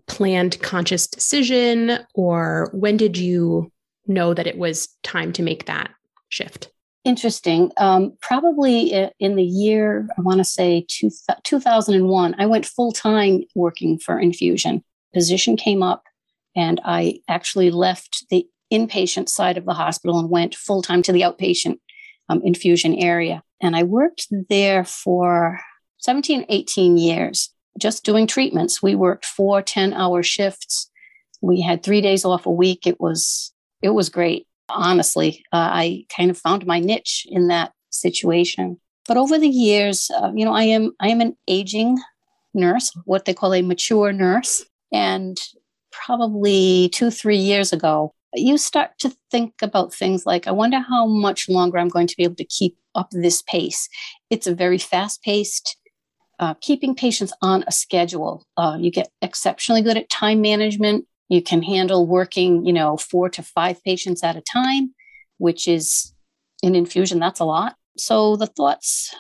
planned 0.08 0.60
conscious 0.62 1.06
decision 1.08 2.00
or 2.16 2.70
when 2.74 2.98
did 2.98 3.18
you 3.18 3.72
know 4.08 4.34
that 4.34 4.48
it 4.48 4.58
was 4.58 4.88
time 5.04 5.34
to 5.34 5.44
make 5.44 5.66
that 5.66 5.92
shift? 6.30 6.72
Interesting. 7.06 7.72
Um, 7.76 8.14
probably 8.22 9.10
in 9.20 9.36
the 9.36 9.44
year, 9.44 10.08
I 10.18 10.22
want 10.22 10.38
to 10.38 10.46
say 10.46 10.86
two, 10.88 11.10
2001, 11.44 12.36
I 12.38 12.46
went 12.46 12.66
full 12.66 12.94
time 12.94 13.44
working 13.56 14.00
for 14.00 14.18
infusion. 14.18 14.84
Position 15.14 15.58
came 15.58 15.84
up, 15.84 16.04
and 16.56 16.80
I 16.86 17.20
actually 17.28 17.72
left 17.72 18.26
the 18.30 18.48
inpatient 18.72 19.28
side 19.28 19.58
of 19.58 19.66
the 19.66 19.74
hospital 19.74 20.18
and 20.18 20.30
went 20.30 20.56
full 20.56 20.82
time 20.82 21.02
to 21.04 21.12
the 21.12 21.22
outpatient 21.22 21.80
um, 22.30 22.42
infusion 22.44 22.96
area. 22.96 23.44
And 23.62 23.76
I 23.76 23.84
worked 23.84 24.28
there 24.50 24.86
for 24.86 25.60
17, 25.98 26.46
18 26.48 26.98
years, 26.98 27.50
just 27.78 28.06
doing 28.06 28.28
treatments. 28.28 28.82
We 28.82 28.96
worked 28.96 29.26
four 29.26 29.62
10 29.62 29.92
hour 29.92 30.24
shifts. 30.24 30.90
We 31.42 31.60
had 31.60 31.84
three 31.84 32.00
days 32.00 32.24
off 32.24 32.46
a 32.46 32.52
week. 32.52 32.88
It 32.88 33.02
was, 33.02 33.54
it 33.82 33.90
was 33.90 34.08
great 34.08 34.48
honestly. 34.70 35.44
Uh, 35.52 35.70
I 35.72 36.06
kind 36.16 36.32
of 36.32 36.38
found 36.38 36.66
my 36.66 36.80
niche 36.80 37.26
in 37.30 37.48
that 37.48 37.72
situation. 37.90 38.80
But 39.08 39.18
over 39.18 39.38
the 39.38 39.50
years, 39.50 40.10
uh, 40.16 40.32
you 40.34 40.46
know, 40.46 40.54
I 40.54 40.64
am 40.64 40.92
I 41.00 41.10
am 41.10 41.22
an 41.22 41.36
aging 41.48 41.98
nurse, 42.54 42.92
what 43.06 43.26
they 43.26 43.34
call 43.34 43.54
a 43.54 43.62
mature 43.62 44.14
nurse, 44.14 44.66
and 44.92 45.38
probably 45.92 46.90
two 46.94 47.12
three 47.12 47.38
years 47.38 47.74
ago, 47.74 48.14
you 48.34 48.58
start 48.58 48.92
to 49.00 49.16
think 49.30 49.54
about 49.62 49.94
things 49.94 50.26
like, 50.26 50.48
I 50.48 50.52
wonder 50.52 50.80
how 50.80 51.06
much 51.06 51.50
longer 51.50 51.78
I'm 51.78 51.90
going 51.90 52.08
to 52.08 52.18
be 52.18 52.24
able 52.24 52.36
to 52.36 52.46
keep 52.46 52.78
up 52.96 53.10
this 53.12 53.42
pace. 53.42 53.90
It's 54.30 54.48
a 54.48 54.56
very 54.56 54.78
fast 54.78 55.22
paced. 55.24 55.78
Uh, 56.40 56.56
keeping 56.62 56.96
patients 56.96 57.32
on 57.42 57.64
a 57.68 57.72
schedule. 57.72 58.44
Uh, 58.58 58.76
you 58.80 58.92
get 58.92 59.10
exceptionally 59.22 59.82
good 59.82 59.98
at 59.98 60.10
time 60.10 60.42
management. 60.42 61.06
You 61.34 61.42
can 61.42 61.64
handle 61.64 62.06
working, 62.06 62.64
you 62.64 62.72
know, 62.72 62.96
four 62.96 63.28
to 63.30 63.42
five 63.42 63.84
patients 63.84 64.24
at 64.24 64.36
a 64.36 64.42
time, 64.42 64.94
which 65.40 65.68
is 65.68 66.14
an 66.62 66.76
infusion, 66.76 67.18
that's 67.18 67.40
a 67.40 67.44
lot. 67.46 67.76
So 67.98 68.36
the 68.36 68.46
thoughts, 68.46 69.12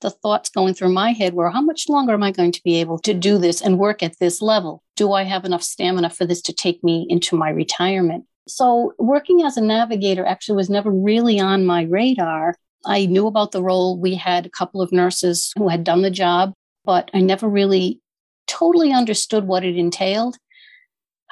the 0.00 0.10
thoughts 0.10 0.50
going 0.50 0.74
through 0.74 0.92
my 0.92 1.12
head 1.12 1.34
were 1.34 1.50
how 1.50 1.60
much 1.60 1.88
longer 1.88 2.14
am 2.14 2.24
I 2.24 2.32
going 2.32 2.50
to 2.50 2.62
be 2.64 2.80
able 2.80 2.98
to 2.98 3.14
do 3.14 3.38
this 3.38 3.62
and 3.62 3.78
work 3.78 4.02
at 4.02 4.18
this 4.18 4.42
level? 4.42 4.82
Do 4.96 5.12
I 5.12 5.22
have 5.22 5.44
enough 5.44 5.62
stamina 5.62 6.10
for 6.10 6.26
this 6.26 6.42
to 6.42 6.52
take 6.52 6.82
me 6.82 7.06
into 7.08 7.36
my 7.36 7.50
retirement? 7.50 8.24
So 8.48 8.92
working 8.98 9.44
as 9.44 9.56
a 9.56 9.60
navigator 9.60 10.26
actually 10.26 10.56
was 10.56 10.68
never 10.68 10.90
really 10.90 11.38
on 11.38 11.64
my 11.64 11.82
radar. 11.82 12.56
I 12.84 13.06
knew 13.06 13.28
about 13.28 13.52
the 13.52 13.62
role. 13.62 13.96
We 13.96 14.16
had 14.16 14.46
a 14.46 14.50
couple 14.50 14.82
of 14.82 14.90
nurses 14.90 15.52
who 15.56 15.68
had 15.68 15.84
done 15.84 16.02
the 16.02 16.10
job, 16.10 16.54
but 16.84 17.08
I 17.14 17.20
never 17.20 17.48
really 17.48 18.00
totally 18.48 18.92
understood 18.92 19.44
what 19.46 19.64
it 19.64 19.76
entailed. 19.76 20.36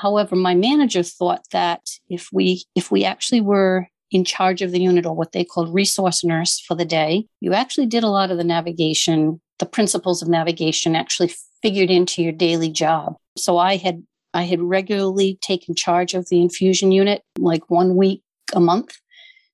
However, 0.00 0.34
my 0.34 0.54
manager 0.54 1.02
thought 1.02 1.42
that 1.52 1.82
if 2.08 2.28
we 2.32 2.64
if 2.74 2.90
we 2.90 3.04
actually 3.04 3.42
were 3.42 3.86
in 4.10 4.24
charge 4.24 4.62
of 4.62 4.72
the 4.72 4.80
unit 4.80 5.04
or 5.06 5.14
what 5.14 5.32
they 5.32 5.44
called 5.44 5.74
resource 5.74 6.24
nurse 6.24 6.58
for 6.58 6.74
the 6.74 6.86
day, 6.86 7.26
you 7.40 7.52
actually 7.52 7.86
did 7.86 8.02
a 8.02 8.08
lot 8.08 8.30
of 8.30 8.38
the 8.38 8.44
navigation, 8.44 9.40
the 9.58 9.66
principles 9.66 10.22
of 10.22 10.28
navigation 10.28 10.96
actually 10.96 11.32
figured 11.62 11.90
into 11.90 12.22
your 12.22 12.32
daily 12.32 12.70
job. 12.70 13.16
So 13.36 13.58
I 13.58 13.76
had 13.76 14.02
I 14.32 14.44
had 14.44 14.60
regularly 14.60 15.38
taken 15.42 15.74
charge 15.74 16.14
of 16.14 16.28
the 16.28 16.40
infusion 16.40 16.92
unit 16.92 17.22
like 17.38 17.68
one 17.68 17.94
week 17.94 18.22
a 18.54 18.60
month. 18.60 18.96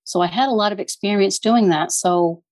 So 0.04 0.20
I 0.20 0.28
had 0.28 0.48
a 0.48 0.52
lot 0.62 0.72
of 0.72 0.78
experience 0.78 1.40
doing 1.40 1.70
that. 1.70 1.90
So 1.90 2.42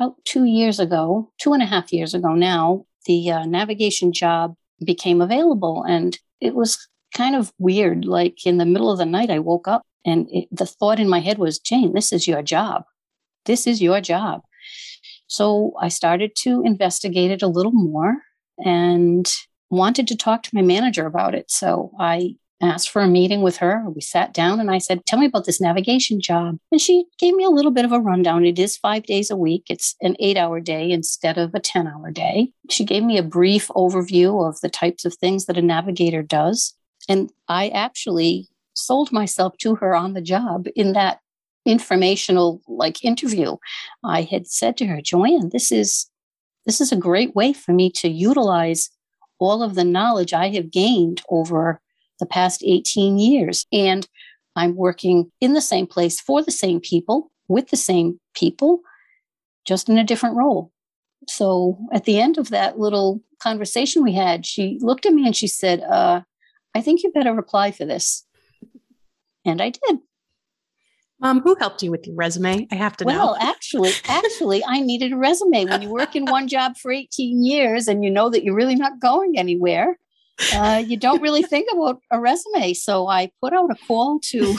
about 0.00 0.16
two 0.24 0.44
years 0.44 0.80
ago, 0.80 1.30
two 1.38 1.52
and 1.52 1.62
a 1.62 1.66
half 1.66 1.92
years 1.92 2.14
ago 2.14 2.34
now, 2.34 2.86
the 3.06 3.30
uh, 3.30 3.44
navigation 3.44 4.12
job 4.12 4.56
became 4.84 5.20
available. 5.20 5.84
And 5.84 6.18
it 6.40 6.54
was 6.54 6.88
kind 7.14 7.34
of 7.34 7.52
weird. 7.58 8.04
Like 8.04 8.46
in 8.46 8.58
the 8.58 8.66
middle 8.66 8.90
of 8.90 8.98
the 8.98 9.06
night, 9.06 9.30
I 9.30 9.38
woke 9.38 9.68
up 9.68 9.82
and 10.04 10.28
it, 10.30 10.48
the 10.50 10.66
thought 10.66 11.00
in 11.00 11.08
my 11.08 11.20
head 11.20 11.38
was, 11.38 11.58
Jane, 11.58 11.94
this 11.94 12.12
is 12.12 12.28
your 12.28 12.42
job. 12.42 12.84
This 13.46 13.66
is 13.66 13.80
your 13.80 14.00
job. 14.00 14.42
So 15.26 15.72
I 15.80 15.88
started 15.88 16.36
to 16.36 16.62
investigate 16.64 17.30
it 17.30 17.42
a 17.42 17.48
little 17.48 17.72
more 17.72 18.18
and 18.58 19.32
wanted 19.70 20.06
to 20.08 20.16
talk 20.16 20.42
to 20.42 20.54
my 20.54 20.62
manager 20.62 21.06
about 21.06 21.34
it. 21.34 21.50
So 21.50 21.92
I 21.98 22.36
asked 22.62 22.90
for 22.90 23.02
a 23.02 23.08
meeting 23.08 23.42
with 23.42 23.56
her. 23.58 23.84
We 23.94 24.00
sat 24.00 24.32
down 24.32 24.60
and 24.60 24.70
I 24.70 24.78
said, 24.78 25.04
Tell 25.06 25.18
me 25.18 25.26
about 25.26 25.44
this 25.44 25.60
navigation 25.60 26.20
job. 26.20 26.58
And 26.70 26.80
she 26.80 27.06
gave 27.18 27.34
me 27.34 27.44
a 27.44 27.50
little 27.50 27.70
bit 27.70 27.84
of 27.84 27.92
a 27.92 28.00
rundown. 28.00 28.44
It 28.44 28.58
is 28.58 28.76
five 28.76 29.04
days 29.04 29.30
a 29.30 29.36
week, 29.36 29.64
it's 29.68 29.96
an 30.00 30.16
eight 30.20 30.36
hour 30.36 30.60
day 30.60 30.90
instead 30.90 31.36
of 31.38 31.54
a 31.54 31.60
10 31.60 31.86
hour 31.86 32.10
day. 32.10 32.52
She 32.70 32.84
gave 32.84 33.02
me 33.02 33.18
a 33.18 33.22
brief 33.22 33.68
overview 33.68 34.48
of 34.48 34.60
the 34.60 34.70
types 34.70 35.04
of 35.04 35.14
things 35.14 35.46
that 35.46 35.58
a 35.58 35.62
navigator 35.62 36.22
does. 36.22 36.74
And 37.08 37.30
I 37.48 37.68
actually 37.68 38.48
sold 38.74 39.12
myself 39.12 39.56
to 39.58 39.76
her 39.76 39.94
on 39.94 40.14
the 40.14 40.22
job 40.22 40.66
in 40.74 40.92
that 40.92 41.20
informational 41.64 42.60
like 42.68 43.04
interview. 43.04 43.56
I 44.02 44.22
had 44.22 44.46
said 44.46 44.76
to 44.78 44.86
her, 44.86 45.00
Joanne, 45.00 45.50
this 45.50 45.72
is 45.72 46.10
this 46.66 46.80
is 46.80 46.92
a 46.92 46.96
great 46.96 47.34
way 47.34 47.52
for 47.52 47.72
me 47.72 47.90
to 47.90 48.08
utilize 48.08 48.90
all 49.38 49.62
of 49.62 49.74
the 49.74 49.84
knowledge 49.84 50.32
I 50.32 50.48
have 50.50 50.70
gained 50.70 51.22
over 51.28 51.80
the 52.20 52.26
past 52.26 52.62
18 52.64 53.18
years. 53.18 53.66
And 53.72 54.06
I'm 54.56 54.76
working 54.76 55.30
in 55.40 55.52
the 55.52 55.60
same 55.60 55.86
place 55.86 56.20
for 56.20 56.42
the 56.42 56.50
same 56.50 56.80
people, 56.80 57.30
with 57.48 57.68
the 57.68 57.76
same 57.76 58.20
people, 58.34 58.80
just 59.66 59.88
in 59.88 59.98
a 59.98 60.04
different 60.04 60.36
role. 60.36 60.70
So 61.28 61.78
at 61.92 62.04
the 62.04 62.20
end 62.20 62.38
of 62.38 62.50
that 62.50 62.78
little 62.78 63.20
conversation 63.40 64.02
we 64.02 64.12
had, 64.12 64.46
she 64.46 64.78
looked 64.80 65.06
at 65.06 65.12
me 65.12 65.26
and 65.26 65.36
she 65.36 65.48
said, 65.48 65.80
uh, 65.82 66.22
I 66.74 66.80
think 66.80 67.02
you 67.02 67.12
better 67.12 67.36
apply 67.38 67.70
for 67.70 67.84
this. 67.84 68.26
And 69.44 69.60
I 69.60 69.70
did. 69.70 69.98
Mom, 71.20 71.40
who 71.40 71.54
helped 71.58 71.82
you 71.82 71.90
with 71.90 72.06
your 72.06 72.16
resume? 72.16 72.66
I 72.70 72.74
have 72.74 72.96
to 72.98 73.04
well, 73.04 73.16
know. 73.16 73.24
Well, 73.32 73.36
actually, 73.40 73.92
actually, 74.06 74.64
I 74.64 74.80
needed 74.80 75.12
a 75.12 75.16
resume. 75.16 75.64
When 75.64 75.82
you 75.82 75.88
work 75.88 76.16
in 76.16 76.26
one 76.26 76.48
job 76.48 76.76
for 76.76 76.90
18 76.90 77.44
years 77.44 77.88
and 77.88 78.04
you 78.04 78.10
know 78.10 78.28
that 78.30 78.44
you're 78.44 78.54
really 78.54 78.74
not 78.74 79.00
going 79.00 79.38
anywhere, 79.38 79.98
uh, 80.54 80.82
you 80.84 80.96
don't 80.96 81.22
really 81.22 81.42
think 81.42 81.68
about 81.72 82.00
a 82.10 82.20
resume. 82.20 82.74
So 82.74 83.06
I 83.06 83.30
put 83.40 83.52
out 83.52 83.70
a 83.70 83.76
call 83.86 84.18
to 84.30 84.56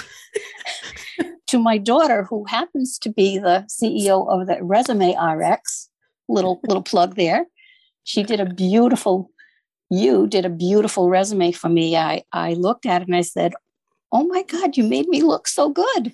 to 1.48 1.60
my 1.60 1.78
daughter, 1.78 2.24
who 2.24 2.46
happens 2.46 2.98
to 3.00 3.12
be 3.12 3.38
the 3.38 3.68
CEO 3.70 4.28
of 4.30 4.48
the 4.48 4.64
Resume 4.64 5.16
RX. 5.16 5.90
Little 6.28 6.60
little 6.64 6.82
plug 6.82 7.16
there. 7.16 7.46
She 8.04 8.24
did 8.24 8.40
a 8.40 8.46
beautiful 8.46 9.30
you 9.90 10.28
did 10.28 10.46
a 10.46 10.50
beautiful 10.50 11.10
resume 11.10 11.52
for 11.52 11.70
me. 11.70 11.96
I, 11.96 12.24
I 12.32 12.54
looked 12.54 12.86
at 12.86 13.02
it 13.02 13.08
and 13.08 13.16
I 13.16 13.22
said, 13.22 13.54
Oh 14.12 14.26
my 14.28 14.44
God, 14.44 14.78
you 14.78 14.84
made 14.84 15.08
me 15.08 15.22
look 15.22 15.48
so 15.48 15.70
good. 15.70 16.14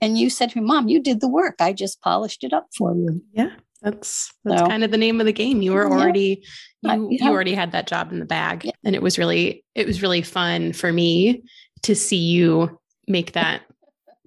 And 0.00 0.16
you 0.16 0.30
said 0.30 0.50
to 0.50 0.60
me, 0.60 0.66
Mom, 0.66 0.88
you 0.88 1.00
did 1.00 1.20
the 1.20 1.28
work. 1.28 1.56
I 1.60 1.72
just 1.72 2.00
polished 2.00 2.44
it 2.44 2.52
up 2.52 2.68
for 2.76 2.94
you. 2.94 3.22
Yeah. 3.32 3.50
That's 3.82 4.32
that's 4.44 4.60
so, 4.60 4.66
kind 4.66 4.84
of 4.84 4.92
the 4.92 4.96
name 4.96 5.18
of 5.18 5.26
the 5.26 5.32
game. 5.32 5.60
You 5.60 5.72
were 5.72 5.90
already 5.90 6.44
yeah, 6.82 6.94
you, 6.94 7.08
yeah. 7.10 7.24
you 7.24 7.30
already 7.32 7.54
had 7.54 7.72
that 7.72 7.88
job 7.88 8.12
in 8.12 8.20
the 8.20 8.24
bag. 8.24 8.64
Yeah. 8.64 8.72
And 8.84 8.94
it 8.94 9.02
was 9.02 9.18
really 9.18 9.64
it 9.74 9.86
was 9.86 10.02
really 10.02 10.22
fun 10.22 10.72
for 10.72 10.92
me 10.92 11.42
to 11.82 11.96
see 11.96 12.16
you 12.16 12.78
make 13.08 13.32
that 13.32 13.62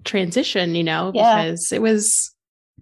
transition, 0.03 0.75
you 0.75 0.83
know, 0.83 1.13
because 1.13 1.71
it 1.71 1.81
was 1.81 2.33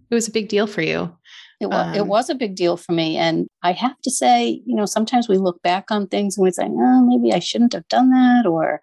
it 0.10 0.16
was 0.16 0.28
a 0.28 0.32
big 0.32 0.50
deal 0.50 0.66
for 0.66 0.82
you. 0.82 1.16
It 1.64 1.70
was, 1.70 1.88
um, 1.88 1.96
it 1.96 2.08
was 2.08 2.30
a 2.30 2.36
big 2.36 2.56
deal 2.56 2.78
for 2.78 2.92
me. 2.92 3.18
And 3.18 3.48
I 3.64 3.72
have 3.72 4.00
to 4.02 4.12
say, 4.12 4.62
you 4.66 4.76
know, 4.76 4.86
sometimes 4.86 5.28
we 5.28 5.38
look 5.38 5.62
back 5.62 5.86
on 5.90 6.08
things 6.08 6.38
and 6.38 6.44
we 6.44 6.52
say, 6.52 6.66
oh, 6.66 7.02
maybe 7.02 7.34
I 7.34 7.40
shouldn't 7.40 7.74
have 7.74 7.88
done 7.88 8.12
that, 8.12 8.46
or 8.46 8.82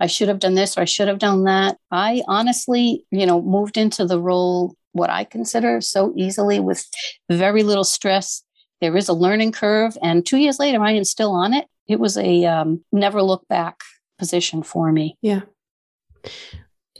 I 0.00 0.06
should 0.06 0.28
have 0.28 0.40
done 0.40 0.54
this, 0.54 0.76
or 0.76 0.80
I 0.80 0.86
should 0.86 1.08
have 1.08 1.18
done 1.18 1.44
that. 1.44 1.76
I 1.90 2.22
honestly, 2.26 3.04
you 3.10 3.26
know, 3.26 3.40
moved 3.40 3.76
into 3.76 4.04
the 4.04 4.20
role, 4.20 4.74
what 4.92 5.10
I 5.10 5.24
consider 5.24 5.80
so 5.80 6.12
easily 6.16 6.58
with 6.58 6.84
very 7.30 7.62
little 7.62 7.84
stress. 7.84 8.42
There 8.80 8.96
is 8.96 9.08
a 9.08 9.14
learning 9.14 9.52
curve. 9.52 9.96
And 10.02 10.26
two 10.26 10.38
years 10.38 10.58
later, 10.58 10.82
I 10.82 10.92
am 10.92 11.04
still 11.04 11.32
on 11.32 11.54
it. 11.54 11.66
It 11.86 12.00
was 12.00 12.16
a 12.16 12.44
um, 12.46 12.84
never 12.92 13.22
look 13.22 13.46
back 13.48 13.80
position 14.18 14.62
for 14.62 14.90
me. 14.90 15.16
Yeah. 15.22 15.42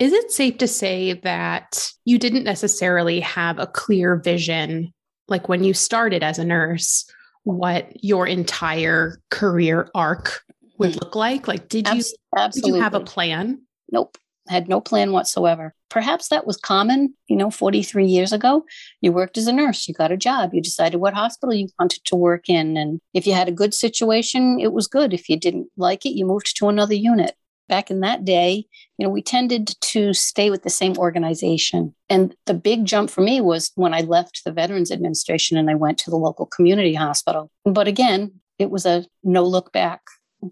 Is 0.01 0.13
it 0.13 0.33
safe 0.33 0.59
to 0.59 0.67
say 0.67 1.13
that 1.13 1.91
you 2.05 2.19
didn't 2.19 2.45
necessarily 2.45 3.21
have 3.21 3.59
a 3.59 3.67
clear 3.67 4.17
vision 4.17 4.93
like 5.33 5.49
when 5.49 5.65
you 5.65 5.75
started 5.75 6.23
as 6.23 6.39
a 6.39 6.45
nurse, 6.45 7.11
what 7.43 8.05
your 8.05 8.29
entire 8.29 9.21
career 9.31 9.89
arc 9.95 10.43
would 10.79 10.95
look 10.95 11.17
like? 11.17 11.49
Like, 11.49 11.69
did 11.69 11.89
you, 11.89 12.05
did 12.53 12.67
you 12.67 12.75
have 12.75 12.95
a 12.95 13.01
plan? 13.01 13.63
Nope. 13.91 14.17
Had 14.49 14.69
no 14.69 14.81
plan 14.81 15.13
whatsoever. 15.13 15.75
Perhaps 15.89 16.29
that 16.29 16.47
was 16.47 16.57
common, 16.57 17.15
you 17.29 17.37
know, 17.37 17.51
43 17.51 18.07
years 18.07 18.33
ago. 18.33 18.65
You 19.01 19.13
worked 19.13 19.39
as 19.39 19.47
a 19.47 19.53
nurse, 19.53 19.89
you 19.89 19.95
got 19.95 20.13
a 20.13 20.17
job, 20.17 20.53
you 20.53 20.61
decided 20.61 20.99
what 20.99 21.15
hospital 21.15 21.55
you 21.55 21.69
wanted 21.79 22.05
to 22.05 22.17
work 22.17 22.49
in. 22.49 22.77
And 22.77 23.01
if 23.15 23.27
you 23.27 23.35
had 23.35 23.49
a 23.49 23.53
good 23.53 23.75
situation, 23.75 24.59
it 24.61 24.73
was 24.73 24.87
good. 24.87 25.13
If 25.15 25.29
you 25.29 25.39
didn't 25.39 25.69
like 25.77 26.07
it, 26.07 26.17
you 26.17 26.27
moved 26.27 26.57
to 26.57 26.69
another 26.69 26.95
unit 26.95 27.35
back 27.73 27.91
in 27.91 28.01
that 28.01 28.23
day, 28.23 28.67
you 28.99 29.07
know, 29.07 29.09
we 29.09 29.23
tended 29.23 29.75
to 29.81 30.13
stay 30.13 30.51
with 30.51 30.63
the 30.63 30.69
same 30.69 30.95
organization. 30.99 31.95
And 32.11 32.37
the 32.45 32.53
big 32.53 32.85
jump 32.85 33.09
for 33.09 33.23
me 33.23 33.41
was 33.41 33.73
when 33.77 33.95
I 33.95 34.03
left 34.03 34.43
the 34.45 34.53
Veterans 34.53 34.91
Administration 34.91 35.57
and 35.57 35.71
I 35.71 35.75
went 35.75 35.97
to 36.01 36.11
the 36.11 36.19
local 36.19 36.45
community 36.45 36.93
hospital. 36.93 37.51
But 37.65 37.89
again, 37.89 38.31
it 38.59 38.71
was 38.71 38.85
a 38.85 39.07
no 39.25 39.43
look 39.43 39.73
back 39.73 40.03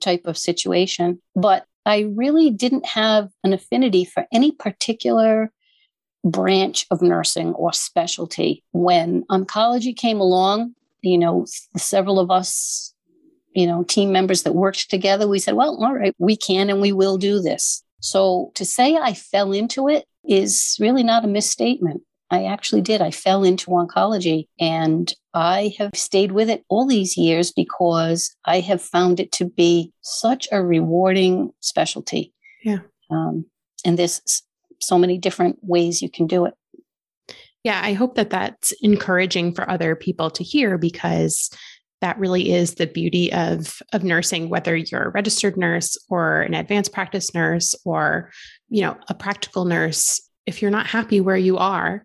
type 0.01 0.23
of 0.25 0.39
situation. 0.39 1.21
But 1.37 1.67
I 1.85 2.11
really 2.17 2.49
didn't 2.49 2.87
have 2.87 3.29
an 3.45 3.53
affinity 3.53 4.07
for 4.07 4.25
any 4.33 4.53
particular 4.53 5.53
branch 6.25 6.87
of 6.91 7.03
nursing 7.03 7.53
or 7.53 7.75
specialty. 7.75 8.65
When 8.73 9.25
oncology 9.31 9.95
came 9.95 10.21
along, 10.21 10.75
you 11.03 11.19
know, 11.19 11.45
several 11.77 12.19
of 12.19 12.31
us, 12.31 12.95
you 13.53 13.67
know, 13.67 13.83
team 13.85 14.13
members 14.13 14.43
that 14.45 14.55
worked 14.55 14.91
together, 14.91 15.27
we 15.27 15.39
said, 15.39 15.55
well, 15.55 15.83
all 15.83 15.95
right, 15.95 16.15
we 16.19 16.37
can 16.37 16.71
and 16.71 16.81
we 16.81 16.93
will 16.93 17.19
do 17.19 17.41
this. 17.41 17.83
So 18.01 18.51
to 18.55 18.65
say 18.65 18.97
I 18.97 19.15
fell 19.15 19.53
into 19.53 19.89
it 19.89 20.05
is 20.25 20.77
really 20.81 21.03
not 21.03 21.25
a 21.25 21.29
misstatement. 21.29 22.03
I 22.31 22.45
actually 22.45 22.83
did. 22.83 23.03
I 23.03 23.11
fell 23.11 23.43
into 23.43 23.71
oncology 23.71 24.47
and 24.59 25.13
I 25.35 25.75
have 25.79 25.91
stayed 25.95 26.33
with 26.33 26.49
it 26.49 26.65
all 26.69 26.87
these 26.87 27.17
years 27.17 27.51
because 27.51 28.35
I 28.45 28.61
have 28.61 28.81
found 28.81 29.19
it 29.19 29.33
to 29.33 29.47
be 29.47 29.93
such 30.01 30.47
a 30.53 30.63
rewarding 30.63 31.51
specialty. 31.61 32.33
Yeah. 32.63 32.81
Um, 33.11 33.47
and 33.85 33.99
there's 33.99 34.23
so 34.81 34.97
many 34.97 35.19
different 35.19 35.59
ways 35.63 36.01
you 36.01 36.11
can 36.11 36.27
do 36.29 36.47
it. 36.47 36.55
Yeah, 37.65 37.81
I 37.83 37.93
hope 37.93 38.15
that 38.15 38.31
that's 38.31 38.73
encouraging 38.81 39.53
for 39.53 39.69
other 39.69 39.95
people 39.95 40.31
to 40.31 40.43
hear 40.43 40.79
because 40.79 41.51
that 42.01 42.19
really 42.19 42.53
is 42.53 42.75
the 42.75 42.87
beauty 42.87 43.33
of 43.33 43.83
of 43.93 44.05
nursing 44.05 44.49
whether 44.49 44.77
you're 44.77 45.05
a 45.05 45.11
registered 45.11 45.57
nurse 45.57 45.97
or 46.09 46.43
an 46.43 46.55
advanced 46.55 46.93
practice 46.93 47.35
nurse 47.35 47.75
or 47.85 48.31
you 48.69 48.81
know 48.83 48.97
a 49.09 49.15
practical 49.15 49.65
nurse 49.65 50.21
if 50.47 50.63
you're 50.63 50.71
not 50.71 50.87
happy 50.87 51.21
where 51.21 51.37
you 51.37 51.59
are 51.59 52.05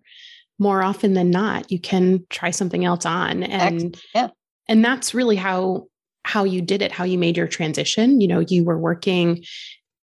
more 0.58 0.82
often 0.82 1.14
than 1.14 1.30
not 1.30 1.70
you 1.70 1.78
can 1.78 2.24
try 2.30 2.50
something 2.50 2.84
else 2.84 3.04
on. 3.04 3.42
And 3.42 4.00
yeah. 4.14 4.28
and 4.68 4.84
that's 4.84 5.14
really 5.14 5.36
how 5.36 5.86
how 6.24 6.44
you 6.44 6.60
did 6.62 6.82
it 6.82 6.92
how 6.92 7.04
you 7.04 7.18
made 7.18 7.36
your 7.36 7.48
transition. 7.48 8.20
You 8.20 8.28
know 8.28 8.40
you 8.40 8.64
were 8.64 8.78
working 8.78 9.44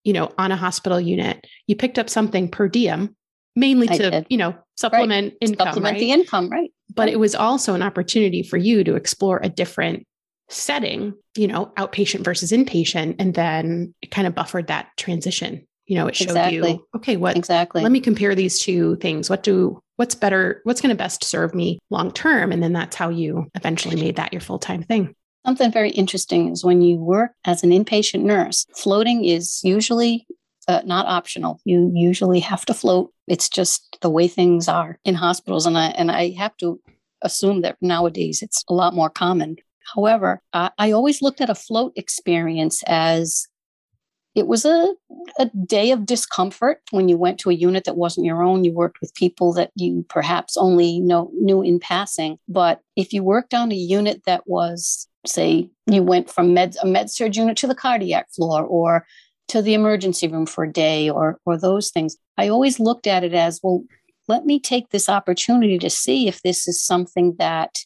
you 0.03 0.13
know 0.13 0.31
on 0.37 0.51
a 0.51 0.55
hospital 0.55 0.99
unit. 0.99 1.45
You 1.67 1.75
picked 1.75 1.99
up 1.99 2.09
something 2.09 2.49
per 2.49 2.67
diem 2.67 3.15
mainly 3.55 3.87
to 3.87 4.25
you 4.29 4.37
know 4.37 4.55
supplement 4.75 5.33
right. 5.33 5.37
income 5.41 5.67
supplement 5.67 5.93
right? 5.93 5.99
the 5.99 6.11
income 6.11 6.49
right 6.49 6.71
but 6.95 7.09
it 7.09 7.19
was 7.19 7.35
also 7.35 7.75
an 7.75 7.81
opportunity 7.81 8.41
for 8.41 8.57
you 8.57 8.83
to 8.83 8.95
explore 8.95 9.39
a 9.43 9.49
different 9.49 10.05
setting 10.47 11.13
you 11.35 11.47
know 11.47 11.71
outpatient 11.77 12.23
versus 12.23 12.51
inpatient 12.51 13.15
and 13.19 13.33
then 13.33 13.93
it 14.01 14.11
kind 14.11 14.27
of 14.27 14.35
buffered 14.35 14.67
that 14.67 14.89
transition. 14.97 15.65
You 15.85 15.97
know 15.97 16.07
it 16.07 16.15
showed 16.15 16.29
exactly. 16.29 16.71
you 16.71 16.87
okay 16.95 17.15
what 17.15 17.37
exactly. 17.37 17.83
let 17.83 17.91
me 17.91 17.99
compare 17.99 18.33
these 18.33 18.59
two 18.59 18.95
things. 18.97 19.29
What 19.29 19.43
do 19.43 19.79
what's 19.97 20.15
better 20.15 20.61
what's 20.63 20.81
going 20.81 20.89
to 20.89 20.95
best 20.95 21.23
serve 21.23 21.53
me 21.53 21.79
long 21.89 22.11
term? 22.11 22.51
And 22.51 22.63
then 22.63 22.73
that's 22.73 22.95
how 22.95 23.09
you 23.09 23.47
eventually 23.53 23.95
made 23.95 24.15
that 24.15 24.33
your 24.33 24.41
full-time 24.41 24.83
thing. 24.83 25.13
Something 25.45 25.71
very 25.71 25.91
interesting 25.91 26.51
is 26.51 26.63
when 26.63 26.81
you 26.81 26.97
work 26.97 27.31
as 27.45 27.63
an 27.63 27.69
inpatient 27.69 28.23
nurse 28.23 28.65
floating 28.75 29.25
is 29.25 29.61
usually 29.63 30.25
uh, 30.67 30.81
not 30.85 31.05
optional. 31.07 31.59
You 31.65 31.91
usually 31.93 32.39
have 32.39 32.65
to 32.65 32.73
float. 32.73 33.11
It's 33.27 33.49
just 33.49 33.97
the 34.01 34.09
way 34.09 34.27
things 34.27 34.67
are 34.67 34.99
in 35.05 35.15
hospitals, 35.15 35.65
and 35.65 35.77
I 35.77 35.87
and 35.87 36.11
I 36.11 36.31
have 36.31 36.55
to 36.57 36.79
assume 37.21 37.61
that 37.61 37.77
nowadays 37.81 38.41
it's 38.41 38.63
a 38.69 38.73
lot 38.73 38.93
more 38.93 39.09
common. 39.09 39.57
However, 39.93 40.41
I, 40.53 40.71
I 40.77 40.91
always 40.91 41.21
looked 41.21 41.41
at 41.41 41.49
a 41.49 41.55
float 41.55 41.93
experience 41.95 42.83
as 42.87 43.47
it 44.35 44.47
was 44.47 44.65
a, 44.65 44.93
a 45.39 45.45
day 45.65 45.91
of 45.91 46.05
discomfort 46.05 46.81
when 46.91 47.07
you 47.07 47.17
went 47.17 47.39
to 47.39 47.49
a 47.49 47.53
unit 47.53 47.85
that 47.85 47.95
wasn't 47.95 48.25
your 48.25 48.43
own. 48.43 48.65
You 48.65 48.73
worked 48.73 48.99
with 48.99 49.15
people 49.15 49.53
that 49.53 49.71
you 49.75 50.05
perhaps 50.09 50.57
only 50.57 50.99
know, 50.99 51.31
knew 51.33 51.61
in 51.61 51.79
passing. 51.79 52.37
But 52.49 52.81
if 52.97 53.13
you 53.13 53.23
worked 53.23 53.53
on 53.53 53.71
a 53.71 53.75
unit 53.75 54.23
that 54.25 54.45
was, 54.45 55.07
say, 55.25 55.69
you 55.87 56.03
went 56.03 56.29
from 56.29 56.53
med, 56.53 56.75
a 56.83 56.85
med 56.85 57.09
surg 57.09 57.37
unit 57.37 57.55
to 57.57 57.67
the 57.67 57.75
cardiac 57.75 58.27
floor 58.33 58.63
or 58.63 59.07
to 59.47 59.61
the 59.61 59.73
emergency 59.73 60.27
room 60.27 60.45
for 60.45 60.63
a 60.63 60.71
day 60.71 61.09
or 61.09 61.39
or 61.45 61.57
those 61.57 61.91
things. 61.91 62.17
I 62.37 62.47
always 62.49 62.79
looked 62.79 63.07
at 63.07 63.23
it 63.23 63.33
as 63.33 63.59
well 63.63 63.83
let 64.27 64.45
me 64.45 64.59
take 64.59 64.89
this 64.89 65.09
opportunity 65.09 65.77
to 65.79 65.89
see 65.89 66.27
if 66.27 66.41
this 66.41 66.67
is 66.67 66.81
something 66.81 67.35
that 67.37 67.77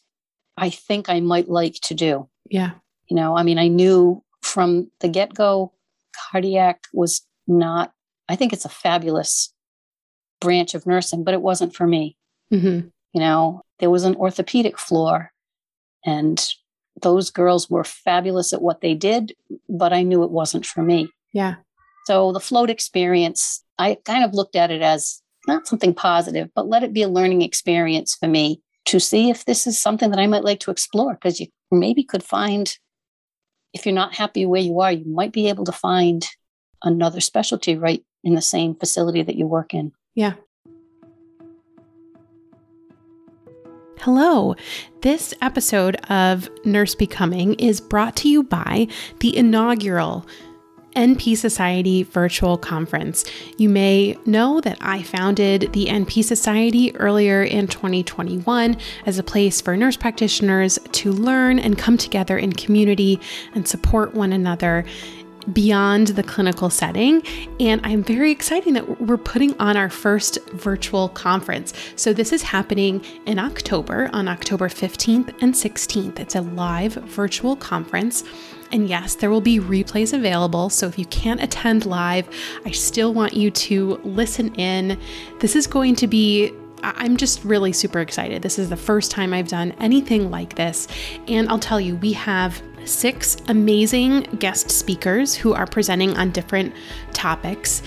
i 0.56 0.70
think 0.70 1.08
i 1.08 1.20
might 1.20 1.48
like 1.48 1.74
to 1.82 1.94
do. 1.94 2.28
Yeah. 2.48 2.72
You 3.08 3.16
know 3.16 3.36
i 3.36 3.42
mean 3.42 3.58
i 3.58 3.68
knew 3.68 4.22
from 4.42 4.90
the 5.00 5.08
get-go 5.08 5.72
cardiac 6.30 6.84
was 6.92 7.22
not 7.46 7.92
i 8.28 8.36
think 8.36 8.52
it's 8.52 8.64
a 8.64 8.70
fabulous 8.70 9.52
branch 10.40 10.74
of 10.74 10.86
nursing 10.86 11.24
but 11.24 11.34
it 11.34 11.42
wasn't 11.42 11.74
for 11.74 11.86
me. 11.86 12.16
Mm-hmm. 12.52 12.88
you 13.12 13.20
know 13.20 13.62
there 13.78 13.90
was 13.90 14.04
an 14.04 14.16
orthopedic 14.16 14.76
floor 14.78 15.30
and 16.04 16.44
those 17.00 17.30
girls 17.30 17.70
were 17.70 17.84
fabulous 17.84 18.52
at 18.52 18.60
what 18.62 18.80
they 18.80 18.94
did 18.94 19.34
but 19.68 19.92
i 19.92 20.02
knew 20.02 20.24
it 20.24 20.30
wasn't 20.30 20.66
for 20.66 20.82
me 20.82 21.08
yeah. 21.32 21.56
So 22.06 22.32
the 22.32 22.40
float 22.40 22.70
experience, 22.70 23.62
I 23.78 23.96
kind 24.04 24.24
of 24.24 24.34
looked 24.34 24.56
at 24.56 24.70
it 24.70 24.82
as 24.82 25.22
not 25.46 25.66
something 25.66 25.94
positive, 25.94 26.48
but 26.54 26.68
let 26.68 26.82
it 26.82 26.92
be 26.92 27.02
a 27.02 27.08
learning 27.08 27.42
experience 27.42 28.16
for 28.18 28.28
me 28.28 28.60
to 28.86 28.98
see 28.98 29.30
if 29.30 29.44
this 29.44 29.66
is 29.66 29.80
something 29.80 30.10
that 30.10 30.18
I 30.18 30.26
might 30.26 30.44
like 30.44 30.60
to 30.60 30.70
explore 30.70 31.14
because 31.14 31.40
you 31.40 31.46
maybe 31.70 32.02
could 32.02 32.22
find, 32.22 32.76
if 33.72 33.86
you're 33.86 33.94
not 33.94 34.14
happy 34.14 34.46
where 34.46 34.60
you 34.60 34.80
are, 34.80 34.92
you 34.92 35.04
might 35.06 35.32
be 35.32 35.48
able 35.48 35.64
to 35.64 35.72
find 35.72 36.26
another 36.82 37.20
specialty 37.20 37.76
right 37.76 38.02
in 38.24 38.34
the 38.34 38.42
same 38.42 38.74
facility 38.74 39.22
that 39.22 39.36
you 39.36 39.46
work 39.46 39.74
in. 39.74 39.92
Yeah. 40.14 40.34
Hello. 44.00 44.56
This 45.02 45.34
episode 45.42 45.96
of 46.08 46.48
Nurse 46.64 46.94
Becoming 46.94 47.54
is 47.54 47.82
brought 47.82 48.16
to 48.16 48.28
you 48.28 48.42
by 48.42 48.88
the 49.20 49.36
inaugural 49.36 50.26
NP 50.96 51.36
Society 51.36 52.02
virtual 52.02 52.58
conference. 52.58 53.24
You 53.56 53.68
may 53.68 54.16
know 54.26 54.60
that 54.60 54.78
I 54.80 55.02
founded 55.02 55.72
the 55.72 55.86
NP 55.86 56.24
Society 56.24 56.94
earlier 56.96 57.42
in 57.42 57.68
2021 57.68 58.76
as 59.06 59.18
a 59.18 59.22
place 59.22 59.60
for 59.60 59.76
nurse 59.76 59.96
practitioners 59.96 60.78
to 60.92 61.12
learn 61.12 61.58
and 61.58 61.78
come 61.78 61.96
together 61.96 62.38
in 62.38 62.52
community 62.52 63.20
and 63.54 63.66
support 63.66 64.14
one 64.14 64.32
another 64.32 64.84
beyond 65.52 66.08
the 66.08 66.22
clinical 66.22 66.70
setting. 66.70 67.22
And 67.58 67.80
I'm 67.84 68.02
very 68.02 68.30
excited 68.30 68.74
that 68.74 69.00
we're 69.00 69.16
putting 69.16 69.58
on 69.58 69.76
our 69.76 69.90
first 69.90 70.38
virtual 70.50 71.08
conference. 71.10 71.72
So, 71.96 72.12
this 72.12 72.32
is 72.32 72.42
happening 72.42 73.04
in 73.26 73.38
October, 73.38 74.10
on 74.12 74.28
October 74.28 74.68
15th 74.68 75.34
and 75.42 75.54
16th. 75.54 76.18
It's 76.18 76.34
a 76.34 76.42
live 76.42 76.94
virtual 76.94 77.56
conference. 77.56 78.24
And 78.72 78.88
yes, 78.88 79.16
there 79.16 79.30
will 79.30 79.40
be 79.40 79.58
replays 79.58 80.12
available. 80.12 80.70
So 80.70 80.86
if 80.86 80.98
you 80.98 81.06
can't 81.06 81.42
attend 81.42 81.86
live, 81.86 82.28
I 82.64 82.70
still 82.70 83.12
want 83.12 83.34
you 83.34 83.50
to 83.50 84.00
listen 84.04 84.54
in. 84.54 84.96
This 85.40 85.56
is 85.56 85.66
going 85.66 85.96
to 85.96 86.06
be 86.06 86.52
I'm 86.82 87.16
just 87.16 87.44
really 87.44 87.72
super 87.72 88.00
excited. 88.00 88.42
This 88.42 88.58
is 88.58 88.70
the 88.70 88.76
first 88.76 89.10
time 89.10 89.34
I've 89.34 89.48
done 89.48 89.72
anything 89.80 90.30
like 90.30 90.54
this. 90.54 90.88
And 91.28 91.48
I'll 91.48 91.58
tell 91.58 91.80
you, 91.80 91.96
we 91.96 92.12
have 92.14 92.62
six 92.84 93.36
amazing 93.48 94.22
guest 94.38 94.70
speakers 94.70 95.34
who 95.34 95.54
are 95.54 95.66
presenting 95.66 96.16
on 96.16 96.30
different 96.30 96.74
topics. 97.12 97.82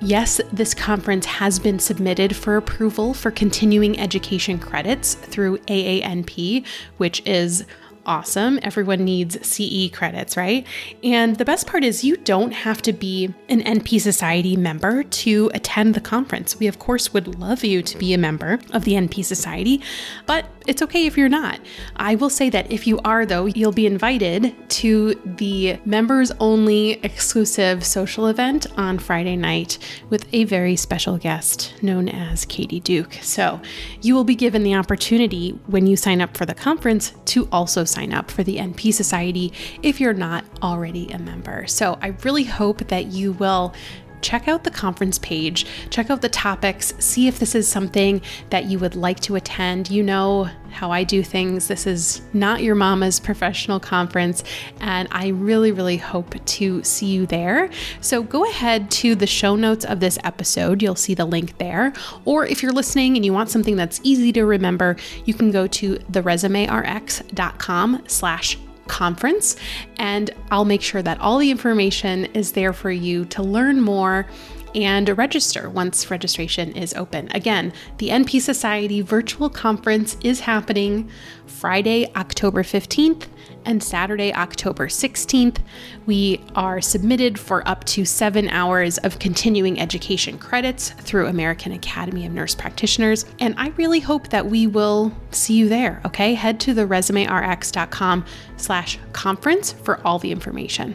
Yes, 0.00 0.40
this 0.52 0.74
conference 0.74 1.26
has 1.26 1.58
been 1.58 1.78
submitted 1.78 2.34
for 2.34 2.56
approval 2.56 3.14
for 3.14 3.30
continuing 3.30 4.00
education 4.00 4.58
credits 4.58 5.14
through 5.14 5.58
AANP, 5.58 6.66
which 6.96 7.22
is 7.24 7.64
awesome. 8.06 8.58
Everyone 8.62 9.04
needs 9.04 9.38
CE 9.46 9.90
credits, 9.92 10.36
right? 10.36 10.66
And 11.02 11.36
the 11.36 11.44
best 11.44 11.66
part 11.66 11.84
is 11.84 12.04
you 12.04 12.16
don't 12.16 12.52
have 12.52 12.82
to 12.82 12.92
be 12.92 13.32
an 13.48 13.62
NP 13.62 14.00
Society 14.00 14.56
member 14.56 15.04
to 15.04 15.50
attend 15.54 15.94
the 15.94 16.00
conference. 16.00 16.58
We, 16.58 16.66
of 16.66 16.78
course, 16.78 17.12
would 17.12 17.38
love 17.38 17.64
you 17.64 17.82
to 17.82 17.98
be 17.98 18.12
a 18.12 18.18
member 18.18 18.58
of 18.72 18.84
the 18.84 18.92
NP 18.92 19.24
Society, 19.24 19.82
but 20.26 20.46
it's 20.66 20.82
okay 20.82 21.06
if 21.06 21.16
you're 21.16 21.28
not. 21.28 21.60
I 21.96 22.14
will 22.14 22.30
say 22.30 22.50
that 22.50 22.70
if 22.70 22.86
you 22.86 23.00
are, 23.04 23.26
though, 23.26 23.46
you'll 23.46 23.72
be 23.72 23.86
invited 23.86 24.54
to 24.70 25.14
the 25.24 25.78
members 25.84 26.30
only 26.40 26.92
exclusive 27.04 27.84
social 27.84 28.26
event 28.26 28.66
on 28.76 28.98
Friday 28.98 29.36
night 29.36 29.78
with 30.10 30.26
a 30.32 30.44
very 30.44 30.76
special 30.76 31.18
guest 31.18 31.74
known 31.82 32.08
as 32.08 32.44
Katie 32.44 32.80
Duke. 32.80 33.14
So 33.22 33.60
you 34.00 34.14
will 34.14 34.24
be 34.24 34.34
given 34.34 34.62
the 34.62 34.74
opportunity 34.74 35.50
when 35.66 35.86
you 35.86 35.96
sign 35.96 36.20
up 36.20 36.36
for 36.36 36.46
the 36.46 36.54
conference 36.54 37.12
to 37.26 37.48
also 37.50 37.84
sign 37.84 38.12
up 38.12 38.30
for 38.30 38.42
the 38.42 38.56
NP 38.56 38.94
Society 38.94 39.52
if 39.82 40.00
you're 40.00 40.14
not 40.14 40.44
already 40.62 41.08
a 41.10 41.18
member. 41.18 41.66
So 41.66 41.98
I 42.00 42.08
really 42.24 42.44
hope 42.44 42.88
that 42.88 43.06
you 43.06 43.32
will 43.32 43.74
check 44.22 44.48
out 44.48 44.64
the 44.64 44.70
conference 44.70 45.18
page, 45.18 45.66
check 45.90 46.08
out 46.08 46.22
the 46.22 46.28
topics, 46.28 46.94
see 46.98 47.28
if 47.28 47.38
this 47.38 47.54
is 47.54 47.68
something 47.68 48.22
that 48.50 48.64
you 48.64 48.78
would 48.78 48.96
like 48.96 49.20
to 49.20 49.34
attend. 49.34 49.90
You 49.90 50.02
know 50.02 50.48
how 50.70 50.90
I 50.90 51.04
do 51.04 51.22
things. 51.22 51.68
This 51.68 51.86
is 51.86 52.22
not 52.32 52.62
your 52.62 52.74
mama's 52.74 53.20
professional 53.20 53.78
conference, 53.78 54.42
and 54.80 55.06
I 55.10 55.28
really, 55.28 55.70
really 55.70 55.98
hope 55.98 56.42
to 56.44 56.82
see 56.82 57.06
you 57.06 57.26
there. 57.26 57.68
So 58.00 58.22
go 58.22 58.48
ahead 58.48 58.90
to 58.92 59.14
the 59.14 59.26
show 59.26 59.54
notes 59.54 59.84
of 59.84 60.00
this 60.00 60.18
episode. 60.24 60.82
You'll 60.82 60.94
see 60.94 61.14
the 61.14 61.26
link 61.26 61.58
there. 61.58 61.92
Or 62.24 62.46
if 62.46 62.62
you're 62.62 62.72
listening 62.72 63.16
and 63.16 63.24
you 63.24 63.32
want 63.32 63.50
something 63.50 63.76
that's 63.76 64.00
easy 64.02 64.32
to 64.32 64.44
remember, 64.44 64.96
you 65.24 65.34
can 65.34 65.50
go 65.50 65.66
to 65.66 65.96
theresumerx.com 65.96 68.04
slash 68.06 68.58
conference. 68.88 69.56
And 69.96 70.30
I'll 70.50 70.64
make 70.64 70.82
sure 70.82 71.02
that 71.02 71.20
all 71.20 71.38
the 71.38 71.50
information 71.50 72.26
is 72.26 72.52
there 72.52 72.72
for 72.72 72.90
you 72.90 73.24
to 73.26 73.42
learn 73.42 73.80
more 73.80 74.26
and 74.74 75.16
register 75.18 75.68
once 75.68 76.10
registration 76.10 76.72
is 76.72 76.94
open. 76.94 77.28
Again, 77.32 77.72
the 77.98 78.08
NP 78.08 78.40
Society 78.40 79.02
virtual 79.02 79.50
conference 79.50 80.16
is 80.22 80.40
happening 80.40 81.10
Friday, 81.46 82.10
October 82.16 82.62
15th 82.62 83.26
and 83.64 83.82
Saturday, 83.82 84.34
October 84.34 84.88
16th. 84.88 85.58
We 86.06 86.40
are 86.54 86.80
submitted 86.80 87.38
for 87.38 87.66
up 87.68 87.84
to 87.84 88.04
seven 88.04 88.48
hours 88.48 88.98
of 88.98 89.18
continuing 89.18 89.80
education 89.80 90.38
credits 90.38 90.90
through 90.90 91.26
American 91.26 91.72
Academy 91.72 92.26
of 92.26 92.32
Nurse 92.32 92.54
Practitioners. 92.54 93.24
And 93.38 93.54
I 93.58 93.68
really 93.70 94.00
hope 94.00 94.28
that 94.28 94.46
we 94.46 94.66
will 94.66 95.12
see 95.30 95.54
you 95.54 95.68
there, 95.68 96.00
okay? 96.04 96.34
Head 96.34 96.60
to 96.60 96.74
the 96.74 96.82
resumérx.com 96.82 98.24
slash 98.56 98.98
conference 99.12 99.72
for 99.72 100.00
all 100.06 100.18
the 100.18 100.32
information. 100.32 100.94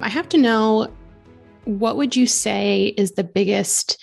I 0.00 0.08
have 0.08 0.28
to 0.30 0.38
know 0.38 0.88
what 1.64 1.96
would 1.96 2.14
you 2.14 2.26
say 2.26 2.94
is 2.96 3.12
the 3.12 3.24
biggest 3.24 3.98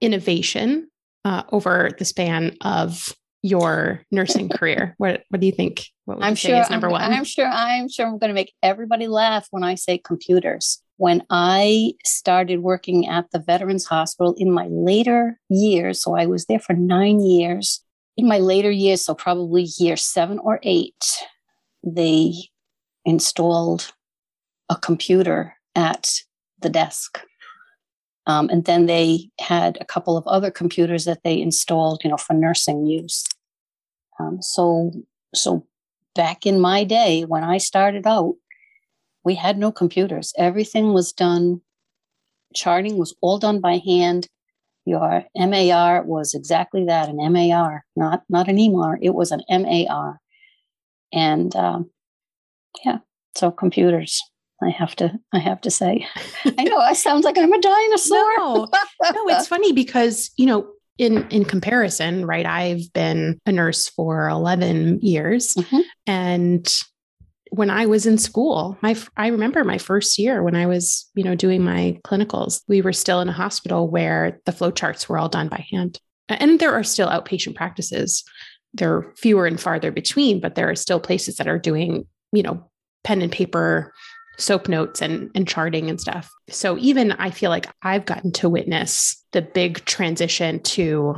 innovation 0.00 0.88
uh, 1.24 1.42
over 1.52 1.90
the 1.98 2.04
span 2.04 2.56
of 2.60 3.14
your 3.42 4.02
nursing 4.10 4.48
career? 4.48 4.94
What 4.98 5.22
What 5.28 5.40
do 5.40 5.46
you 5.46 5.52
think? 5.52 5.86
What 6.04 6.18
I'm 6.20 6.32
you 6.32 6.36
sure 6.36 6.60
is 6.60 6.70
number 6.70 6.88
I'm, 6.88 6.92
one? 6.92 7.02
I'm 7.02 7.24
sure 7.24 7.46
I'm 7.46 7.88
sure 7.88 8.06
I'm 8.06 8.18
going 8.18 8.28
to 8.28 8.34
make 8.34 8.52
everybody 8.62 9.06
laugh 9.06 9.46
when 9.50 9.62
I 9.62 9.74
say 9.74 9.98
computers. 9.98 10.82
When 10.96 11.22
I 11.30 11.92
started 12.04 12.60
working 12.60 13.06
at 13.06 13.30
the 13.30 13.38
Veterans 13.38 13.86
Hospital 13.86 14.34
in 14.36 14.50
my 14.50 14.66
later 14.68 15.38
years, 15.48 16.02
so 16.02 16.16
I 16.16 16.26
was 16.26 16.46
there 16.46 16.58
for 16.58 16.72
nine 16.72 17.20
years. 17.20 17.84
In 18.16 18.26
my 18.26 18.38
later 18.38 18.70
years, 18.70 19.02
so 19.02 19.14
probably 19.14 19.68
year 19.78 19.96
seven 19.96 20.40
or 20.40 20.58
eight, 20.64 21.22
they 21.84 22.32
installed 23.04 23.92
a 24.68 24.74
computer 24.74 25.54
at 25.76 26.10
the 26.60 26.68
desk. 26.68 27.20
Um, 28.28 28.50
and 28.50 28.66
then 28.66 28.86
they 28.86 29.30
had 29.40 29.78
a 29.80 29.86
couple 29.86 30.16
of 30.16 30.26
other 30.26 30.50
computers 30.50 31.06
that 31.06 31.22
they 31.24 31.40
installed, 31.40 32.02
you 32.04 32.10
know, 32.10 32.18
for 32.18 32.34
nursing 32.34 32.84
use. 32.86 33.24
Um, 34.20 34.42
so, 34.42 34.92
so 35.34 35.66
back 36.14 36.44
in 36.44 36.60
my 36.60 36.84
day 36.84 37.22
when 37.22 37.42
I 37.42 37.56
started 37.56 38.06
out, 38.06 38.34
we 39.24 39.34
had 39.34 39.58
no 39.58 39.72
computers. 39.72 40.34
Everything 40.36 40.92
was 40.92 41.12
done. 41.12 41.62
Charting 42.54 42.98
was 42.98 43.16
all 43.22 43.38
done 43.38 43.60
by 43.60 43.78
hand. 43.78 44.28
Your 44.84 45.24
MAR 45.34 46.02
was 46.02 46.34
exactly 46.34 46.84
that, 46.86 47.08
an 47.08 47.16
MAR, 47.32 47.84
not 47.94 48.22
not 48.30 48.48
an 48.48 48.56
EMAR. 48.56 48.98
It 49.02 49.14
was 49.14 49.32
an 49.32 49.42
MAR, 49.50 50.18
and 51.12 51.54
um, 51.54 51.90
yeah, 52.86 52.98
so 53.34 53.50
computers. 53.50 54.22
I 54.62 54.70
have 54.70 54.96
to 54.96 55.12
I 55.32 55.38
have 55.38 55.60
to 55.62 55.70
say. 55.70 56.06
I 56.58 56.64
know 56.64 56.78
I 56.78 56.92
sound 56.92 57.24
like 57.24 57.38
I'm 57.38 57.52
a 57.52 57.60
dinosaur. 57.60 58.36
No, 58.38 58.68
no, 59.02 59.28
it's 59.28 59.46
funny 59.54 59.72
because, 59.72 60.30
you 60.36 60.46
know, 60.46 60.68
in 60.98 61.28
in 61.28 61.44
comparison, 61.44 62.26
right? 62.26 62.44
I've 62.46 62.92
been 62.92 63.38
a 63.46 63.52
nurse 63.52 63.88
for 63.88 64.28
11 64.28 65.00
years 65.00 65.54
Mhm. 65.54 65.82
and 66.06 66.76
when 67.50 67.70
I 67.70 67.86
was 67.86 68.04
in 68.04 68.18
school, 68.18 68.76
my 68.82 68.94
I 69.16 69.28
remember 69.28 69.64
my 69.64 69.78
first 69.78 70.18
year 70.18 70.42
when 70.42 70.54
I 70.56 70.66
was, 70.66 71.08
you 71.14 71.24
know, 71.24 71.34
doing 71.34 71.62
my 71.64 71.98
clinicals, 72.04 72.60
we 72.68 72.82
were 72.82 72.92
still 72.92 73.20
in 73.20 73.28
a 73.28 73.32
hospital 73.32 73.88
where 73.88 74.38
the 74.44 74.52
flowcharts 74.52 75.08
were 75.08 75.16
all 75.18 75.30
done 75.30 75.48
by 75.48 75.64
hand. 75.70 75.98
And 76.28 76.60
there 76.60 76.74
are 76.74 76.84
still 76.84 77.08
outpatient 77.08 77.54
practices. 77.54 78.22
They're 78.74 79.14
fewer 79.16 79.46
and 79.46 79.58
farther 79.58 79.90
between, 79.90 80.40
but 80.40 80.56
there 80.56 80.68
are 80.68 80.74
still 80.74 81.00
places 81.00 81.36
that 81.36 81.48
are 81.48 81.58
doing, 81.58 82.06
you 82.32 82.42
know, 82.42 82.68
pen 83.02 83.22
and 83.22 83.32
paper 83.32 83.94
SOAP 84.38 84.68
notes 84.68 85.02
and, 85.02 85.30
and 85.34 85.46
charting 85.46 85.90
and 85.90 86.00
stuff. 86.00 86.32
So 86.48 86.78
even 86.78 87.12
I 87.12 87.30
feel 87.30 87.50
like 87.50 87.66
I've 87.82 88.06
gotten 88.06 88.32
to 88.32 88.48
witness 88.48 89.22
the 89.32 89.42
big 89.42 89.84
transition 89.84 90.60
to, 90.60 91.16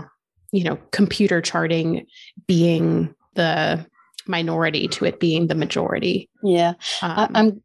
you 0.52 0.64
know, 0.64 0.78
computer 0.90 1.40
charting 1.40 2.06
being 2.46 3.14
the 3.34 3.86
minority 4.26 4.88
to 4.88 5.04
it 5.04 5.20
being 5.20 5.46
the 5.46 5.54
majority. 5.54 6.28
Yeah. 6.42 6.74
Um, 7.02 7.18
I, 7.18 7.28
I'm 7.34 7.62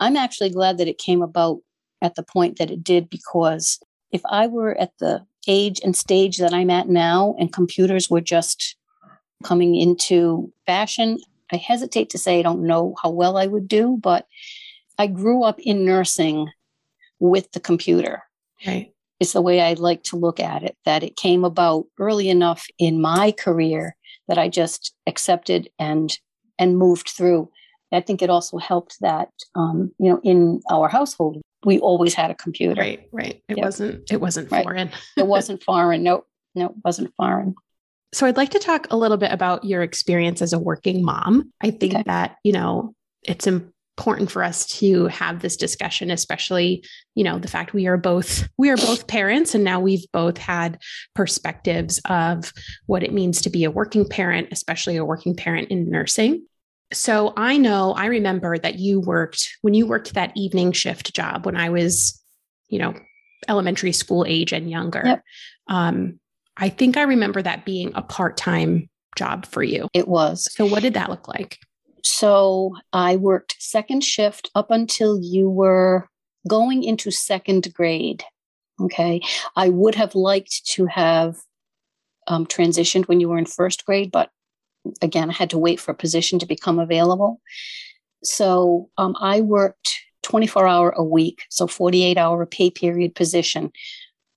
I'm 0.00 0.16
actually 0.16 0.50
glad 0.50 0.78
that 0.78 0.88
it 0.88 0.98
came 0.98 1.22
about 1.22 1.58
at 2.02 2.14
the 2.14 2.22
point 2.22 2.58
that 2.58 2.70
it 2.70 2.82
did 2.82 3.08
because 3.08 3.78
if 4.12 4.20
I 4.28 4.46
were 4.46 4.78
at 4.78 4.92
the 4.98 5.24
age 5.46 5.80
and 5.84 5.96
stage 5.96 6.38
that 6.38 6.52
I'm 6.52 6.70
at 6.70 6.88
now 6.88 7.34
and 7.38 7.52
computers 7.52 8.10
were 8.10 8.20
just 8.20 8.76
coming 9.44 9.76
into 9.76 10.52
fashion, 10.66 11.18
I 11.52 11.56
hesitate 11.56 12.10
to 12.10 12.18
say 12.18 12.38
I 12.38 12.42
don't 12.42 12.66
know 12.66 12.94
how 13.02 13.10
well 13.10 13.36
I 13.36 13.46
would 13.46 13.68
do, 13.68 13.98
but 14.00 14.26
I 15.00 15.06
grew 15.06 15.42
up 15.44 15.58
in 15.60 15.84
nursing 15.86 16.48
with 17.18 17.50
the 17.52 17.60
computer. 17.60 18.22
right. 18.66 18.92
Is 19.18 19.32
the 19.34 19.42
way 19.42 19.60
I 19.60 19.74
like 19.74 20.02
to 20.04 20.16
look 20.16 20.40
at 20.40 20.62
it, 20.62 20.76
that 20.86 21.02
it 21.02 21.14
came 21.16 21.44
about 21.44 21.84
early 21.98 22.30
enough 22.30 22.66
in 22.78 23.02
my 23.02 23.32
career 23.32 23.94
that 24.28 24.38
I 24.38 24.48
just 24.48 24.94
accepted 25.06 25.68
and 25.78 26.08
and 26.58 26.78
moved 26.78 27.08
through. 27.10 27.50
I 27.92 28.00
think 28.00 28.22
it 28.22 28.30
also 28.30 28.56
helped 28.58 28.96
that 29.00 29.28
um, 29.54 29.92
you 29.98 30.08
know 30.10 30.20
in 30.22 30.60
our 30.70 30.88
household 30.88 31.40
we 31.66 31.78
always 31.80 32.14
had 32.14 32.30
a 32.30 32.34
computer. 32.34 32.80
Right. 32.80 33.08
Right. 33.12 33.42
It 33.48 33.56
Yep. 33.58 33.64
wasn't, 33.64 34.10
it 34.12 34.20
wasn't 34.20 34.50
Right. 34.50 34.64
foreign. 34.64 34.90
It 35.18 35.26
wasn't 35.26 35.62
foreign. 35.62 36.02
No, 36.02 36.24
no, 36.54 36.66
it 36.66 36.72
wasn't 36.84 37.12
foreign. 37.16 37.54
So 38.14 38.26
I'd 38.26 38.38
like 38.38 38.50
to 38.50 38.58
talk 38.58 38.86
a 38.90 38.96
little 38.96 39.18
bit 39.18 39.32
about 39.32 39.64
your 39.64 39.82
experience 39.82 40.40
as 40.40 40.52
a 40.54 40.58
working 40.58 41.04
mom. 41.04 41.52
I 41.60 41.70
think 41.70 41.92
Okay. 41.94 42.02
that, 42.06 42.36
you 42.44 42.52
know, 42.52 42.94
it's 43.22 43.46
important 43.46 43.74
for 44.26 44.42
us 44.42 44.66
to 44.66 45.06
have 45.06 45.40
this 45.40 45.56
discussion, 45.56 46.10
especially, 46.10 46.84
you 47.14 47.22
know, 47.22 47.38
the 47.38 47.48
fact 47.48 47.74
we 47.74 47.86
are 47.86 47.96
both 47.96 48.48
we 48.56 48.70
are 48.70 48.76
both 48.76 49.06
parents 49.06 49.54
and 49.54 49.62
now 49.62 49.78
we've 49.78 50.04
both 50.12 50.38
had 50.38 50.78
perspectives 51.14 52.00
of 52.08 52.52
what 52.86 53.02
it 53.02 53.12
means 53.12 53.42
to 53.42 53.50
be 53.50 53.64
a 53.64 53.70
working 53.70 54.08
parent, 54.08 54.48
especially 54.52 54.96
a 54.96 55.04
working 55.04 55.36
parent 55.36 55.68
in 55.68 55.90
nursing. 55.90 56.46
So 56.92 57.32
I 57.36 57.56
know 57.56 57.92
I 57.92 58.06
remember 58.06 58.58
that 58.58 58.78
you 58.78 59.00
worked 59.00 59.56
when 59.62 59.74
you 59.74 59.86
worked 59.86 60.14
that 60.14 60.32
evening 60.34 60.72
shift 60.72 61.14
job 61.14 61.46
when 61.46 61.56
I 61.56 61.68
was, 61.68 62.20
you 62.68 62.78
know, 62.78 62.94
elementary 63.48 63.92
school 63.92 64.24
age 64.26 64.52
and 64.52 64.70
younger. 64.70 65.02
Yep. 65.04 65.22
Um, 65.68 66.20
I 66.56 66.68
think 66.68 66.96
I 66.96 67.02
remember 67.02 67.40
that 67.42 67.64
being 67.64 67.92
a 67.94 68.02
part 68.02 68.36
time 68.36 68.88
job 69.16 69.46
for 69.46 69.62
you. 69.62 69.88
It 69.92 70.08
was. 70.08 70.48
So, 70.52 70.66
what 70.66 70.82
did 70.82 70.94
that 70.94 71.10
look 71.10 71.28
like? 71.28 71.58
So 72.04 72.76
I 72.92 73.16
worked 73.16 73.56
second 73.58 74.02
shift 74.02 74.50
up 74.54 74.70
until 74.70 75.20
you 75.20 75.48
were 75.48 76.08
going 76.48 76.82
into 76.84 77.10
second 77.10 77.72
grade. 77.74 78.24
Okay. 78.80 79.20
I 79.56 79.68
would 79.68 79.94
have 79.94 80.14
liked 80.14 80.66
to 80.72 80.86
have 80.86 81.36
um, 82.26 82.46
transitioned 82.46 83.08
when 83.08 83.20
you 83.20 83.28
were 83.28 83.38
in 83.38 83.46
first 83.46 83.84
grade, 83.84 84.10
but 84.10 84.30
again, 85.02 85.30
I 85.30 85.34
had 85.34 85.50
to 85.50 85.58
wait 85.58 85.80
for 85.80 85.92
a 85.92 85.96
position 85.96 86.38
to 86.38 86.46
become 86.46 86.78
available. 86.78 87.40
So 88.24 88.88
um, 88.96 89.16
I 89.20 89.40
worked 89.40 90.00
24 90.22 90.66
hour 90.66 90.90
a 90.90 91.04
week, 91.04 91.42
so 91.50 91.66
48 91.66 92.16
hour 92.18 92.46
pay 92.46 92.70
period 92.70 93.14
position, 93.14 93.72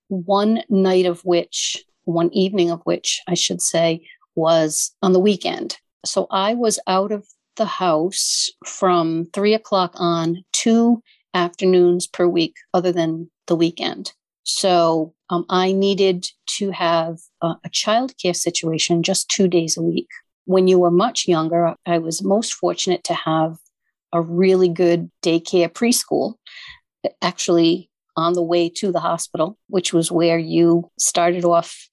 one 0.08 0.63
night 0.69 1.06
of 1.06 1.21
which, 1.21 1.84
one 2.06 2.32
evening 2.34 2.71
of 2.71 2.82
which 2.84 3.21
I 3.28 3.34
should 3.34 3.62
say, 3.62 4.08
was 4.36 4.95
on 5.02 5.13
the 5.13 5.19
weekend. 5.19 5.78
So 6.06 6.28
I 6.32 6.54
was 6.54 6.80
out 6.88 7.12
of 7.12 7.26
the 7.56 7.66
house 7.66 8.50
from 8.66 9.26
three 9.34 9.54
o'clock 9.54 9.94
on 9.96 10.44
two 10.52 11.02
afternoons 11.34 12.08
per 12.08 12.28
week, 12.28 12.56
other 12.74 12.92
than 12.92 13.30
the 13.48 13.56
weekend. 13.56 14.13
So 14.44 15.13
um, 15.30 15.46
I 15.50 15.72
needed 15.72 16.28
to 16.58 16.72
have 16.72 17.20
a, 17.42 17.56
a 17.63 17.70
childcare 17.70 18.36
situation 18.36 19.04
just 19.04 19.30
two 19.30 19.48
days 19.48 19.78
a 19.78 19.82
week. 19.82 20.08
When 20.46 20.68
you 20.68 20.80
were 20.80 20.92
much 20.92 21.28
younger, 21.28 21.76
I 21.86 21.98
was 22.00 22.24
most 22.24 22.54
fortunate 22.54 23.04
to 23.06 23.13
have 23.13 23.58
a 24.12 24.22
really 24.22 24.70
good 24.70 25.10
daycare 25.24 25.70
preschool, 25.70 26.36
actually 27.22 27.89
on 28.16 28.34
the 28.34 28.44
way 28.44 28.70
to 28.70 28.92
the 28.92 29.00
hospital, 29.00 29.58
which 29.70 29.94
was 29.94 30.12
where 30.12 30.38
you 30.38 30.92
started 31.00 31.46
off 31.46 31.89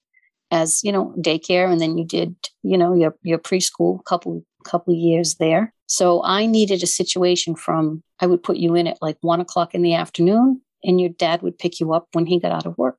as 0.51 0.83
you 0.83 0.91
know 0.91 1.15
daycare, 1.17 1.71
and 1.71 1.79
then 1.79 1.97
you 1.97 2.05
did 2.05 2.35
you 2.61 2.77
know 2.77 2.93
your 2.93 3.15
your 3.23 3.39
preschool 3.39 4.03
couple 4.03 4.43
couple 4.61 4.93
years 4.93 5.35
there. 5.35 5.73
So 5.87 6.23
I 6.23 6.45
needed 6.45 6.83
a 6.83 6.87
situation 6.87 7.55
from 7.55 8.03
I 8.19 8.27
would 8.27 8.43
put 8.43 8.57
you 8.57 8.75
in 8.75 8.87
at 8.87 9.01
like 9.01 9.17
one 9.21 9.41
o'clock 9.41 9.73
in 9.75 9.81
the 9.81 9.93
afternoon, 9.93 10.61
and 10.83 11.01
your 11.01 11.09
dad 11.09 11.41
would 11.41 11.59
pick 11.59 11.79
you 11.79 11.93
up 11.93 12.07
when 12.13 12.25
he 12.25 12.39
got 12.39 12.51
out 12.51 12.65
of 12.65 12.77
work. 12.77 12.97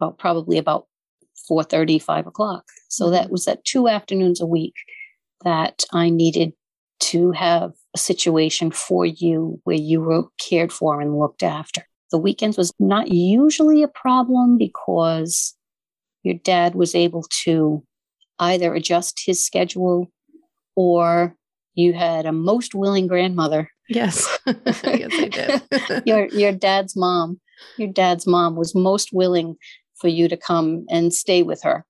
Well, 0.00 0.12
probably 0.12 0.58
about 0.58 0.86
4 1.46 1.64
5 1.64 2.26
o'clock. 2.26 2.64
So 2.88 3.10
that 3.10 3.24
mm-hmm. 3.24 3.32
was 3.32 3.44
that 3.46 3.64
two 3.64 3.88
afternoons 3.88 4.40
a 4.40 4.46
week 4.46 4.74
that 5.44 5.84
I 5.92 6.10
needed 6.10 6.52
to 7.00 7.32
have 7.32 7.72
a 7.94 7.98
situation 7.98 8.70
for 8.70 9.06
you 9.06 9.60
where 9.64 9.76
you 9.76 10.00
were 10.00 10.24
cared 10.38 10.72
for 10.72 11.00
and 11.00 11.18
looked 11.18 11.42
after. 11.42 11.86
The 12.10 12.18
weekends 12.18 12.56
was 12.56 12.72
not 12.78 13.08
usually 13.08 13.82
a 13.82 13.88
problem 13.88 14.58
because 14.58 15.54
your 16.22 16.34
dad 16.34 16.74
was 16.74 16.94
able 16.94 17.24
to 17.44 17.84
either 18.38 18.74
adjust 18.74 19.22
his 19.24 19.44
schedule 19.44 20.10
or 20.76 21.36
you 21.74 21.92
had 21.92 22.26
a 22.26 22.32
most 22.32 22.74
willing 22.74 23.06
grandmother. 23.06 23.70
Yes, 23.88 24.38
yes, 24.46 24.84
I 24.84 25.28
did. 25.28 26.02
your 26.06 26.26
your 26.26 26.52
dad's 26.52 26.96
mom, 26.96 27.40
your 27.76 27.88
dad's 27.88 28.26
mom 28.26 28.56
was 28.56 28.74
most 28.74 29.12
willing 29.12 29.56
for 29.96 30.08
you 30.08 30.28
to 30.28 30.36
come 30.36 30.86
and 30.90 31.12
stay 31.12 31.42
with 31.42 31.62
her. 31.62 31.84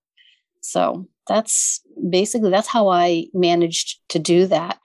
So 0.61 1.07
that's 1.27 1.81
basically 2.09 2.49
that's 2.49 2.67
how 2.67 2.89
I 2.89 3.27
managed 3.33 3.99
to 4.09 4.19
do 4.19 4.47
that. 4.47 4.79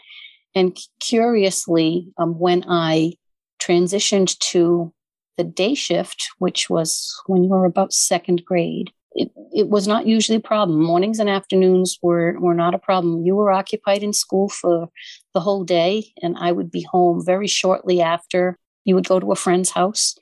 And 0.55 0.79
curiously, 1.01 2.13
um, 2.19 2.39
when 2.39 2.65
I 2.69 3.15
transitioned 3.61 4.39
to 4.51 4.93
the 5.37 5.45
day 5.45 5.75
shift, 5.75 6.31
which 6.39 6.71
was 6.71 7.15
when 7.27 7.43
you 7.43 7.51
were 7.51 7.65
about 7.65 7.93
second 7.93 8.45
grade, 8.45 8.93
it, 9.15 9.31
it 9.53 9.69
was 9.69 9.87
not 9.87 10.07
usually 10.07 10.37
a 10.37 10.41
problem. 10.41 10.83
Mornings 10.83 11.19
and 11.19 11.31
afternoons 11.31 11.99
were, 12.03 12.39
were 12.41 12.55
not 12.55 12.75
a 12.75 12.79
problem. 12.79 13.25
You 13.25 13.37
were 13.37 13.53
occupied 13.53 14.03
in 14.03 14.13
school 14.13 14.49
for 14.49 14.89
the 15.33 15.41
whole 15.41 15.65
day, 15.65 16.13
and 16.23 16.37
I 16.39 16.53
would 16.53 16.71
be 16.71 16.83
home 16.83 17.25
very 17.25 17.47
shortly 17.47 18.01
after. 18.01 18.59
You 18.85 18.95
would 18.95 19.09
go 19.09 19.21
to 19.21 19.33
a 19.33 19.37
friend's 19.37 19.71
house, 19.71 20.17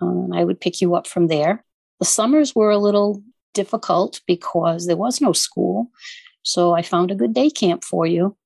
um, 0.00 0.24
and 0.24 0.36
I 0.36 0.44
would 0.44 0.60
pick 0.60 0.80
you 0.80 0.94
up 0.94 1.06
from 1.06 1.28
there. 1.28 1.64
The 2.00 2.06
summers 2.06 2.54
were 2.54 2.70
a 2.70 2.78
little 2.78 3.22
difficult 3.54 4.20
because 4.26 4.86
there 4.86 4.96
was 4.96 5.20
no 5.20 5.32
school. 5.32 5.90
So 6.42 6.74
I 6.74 6.82
found 6.82 7.10
a 7.10 7.14
good 7.14 7.32
day 7.32 7.50
camp 7.50 7.82
for 7.82 8.06
you. 8.06 8.36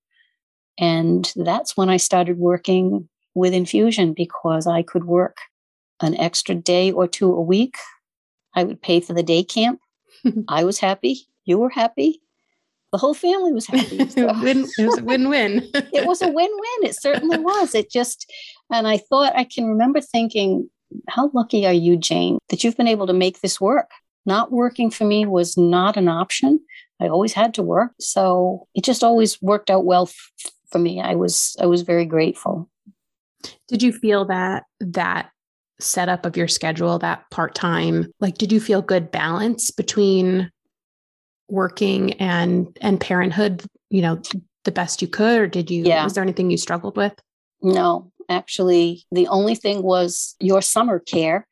And 0.79 1.33
that's 1.35 1.77
when 1.77 1.89
I 1.89 1.97
started 1.97 2.39
working 2.39 3.09
with 3.35 3.53
infusion 3.53 4.13
because 4.13 4.67
I 4.67 4.83
could 4.83 5.05
work 5.05 5.39
an 6.01 6.17
extra 6.17 6.55
day 6.55 6.93
or 6.93 7.09
two 7.09 7.33
a 7.35 7.41
week. 7.41 7.75
I 8.55 8.63
would 8.63 8.81
pay 8.81 9.01
for 9.01 9.13
the 9.13 9.23
day 9.25 9.43
camp. 9.43 9.81
I 10.49 10.65
was 10.65 10.79
happy. 10.79 11.27
You 11.45 11.59
were 11.59 11.71
happy. 11.71 12.21
The 12.93 12.99
whole 12.99 13.15
family 13.15 13.53
was 13.53 13.67
happy. 13.67 13.99
So. 14.09 14.29
it 14.29 14.87
was 14.87 14.99
a 14.99 15.05
win 15.05 15.29
win. 15.29 15.69
it 15.75 16.07
was 16.07 16.23
a 16.23 16.29
win 16.29 16.51
win. 16.81 16.89
It 16.89 16.97
certainly 17.01 17.39
was. 17.39 17.75
It 17.75 17.91
just, 17.91 18.31
and 18.73 18.89
I 18.89 18.97
thought, 18.97 19.37
I 19.37 19.45
can 19.45 19.67
remember 19.67 20.01
thinking, 20.01 20.71
how 21.09 21.31
lucky 21.35 21.67
are 21.67 21.73
you, 21.73 21.97
Jane, 21.97 22.39
that 22.49 22.65
you've 22.65 22.77
been 22.77 22.89
able 22.89 23.07
to 23.07 23.13
make 23.13 23.41
this 23.41 23.61
work? 23.61 23.91
Not 24.25 24.53
working 24.53 24.91
for 24.91 25.05
me 25.05 25.27
was 25.27 25.57
not 25.57 25.97
an 25.97 26.09
option. 26.09 26.61
I 27.01 27.09
always 27.09 27.33
had 27.33 27.55
to 27.55 27.63
work. 27.63 27.93
So 28.01 28.67
it 28.75 28.85
just 28.85 29.05
always 29.05 29.41
worked 29.41 29.71
out 29.71 29.85
well 29.85 30.05
f- 30.05 30.53
for 30.71 30.79
me. 30.79 31.01
I 31.01 31.15
was 31.15 31.57
I 31.61 31.67
was 31.67 31.83
very 31.83 32.05
grateful. 32.05 32.69
Did 33.69 33.83
you 33.83 33.93
feel 33.93 34.25
that 34.27 34.65
that 34.81 35.31
setup 35.81 36.27
of 36.27 36.37
your 36.37 36.49
schedule, 36.49 36.99
that 36.99 37.29
part-time, 37.31 38.13
like 38.21 38.39
did 38.39 38.53
you 38.53 38.61
feel 38.61 38.83
good 38.83 39.11
balance 39.11 39.71
between 39.71 40.51
working 41.49 42.13
and 42.15 42.77
and 42.81 43.01
parenthood, 43.01 43.65
you 43.91 44.03
know, 44.03 44.21
the 44.65 44.73
best 44.73 45.01
you 45.01 45.09
could 45.09 45.41
or 45.41 45.47
did 45.47 45.71
you 45.71 45.85
yeah. 45.85 46.05
was 46.05 46.15
there 46.15 46.23
anything 46.23 46.51
you 46.51 46.59
struggled 46.59 46.97
with? 46.97 47.15
No, 47.63 48.13
actually 48.29 49.05
the 49.13 49.29
only 49.29 49.55
thing 49.55 49.83
was 49.83 50.37
your 50.41 50.61
summer 50.61 50.99
care 50.99 51.47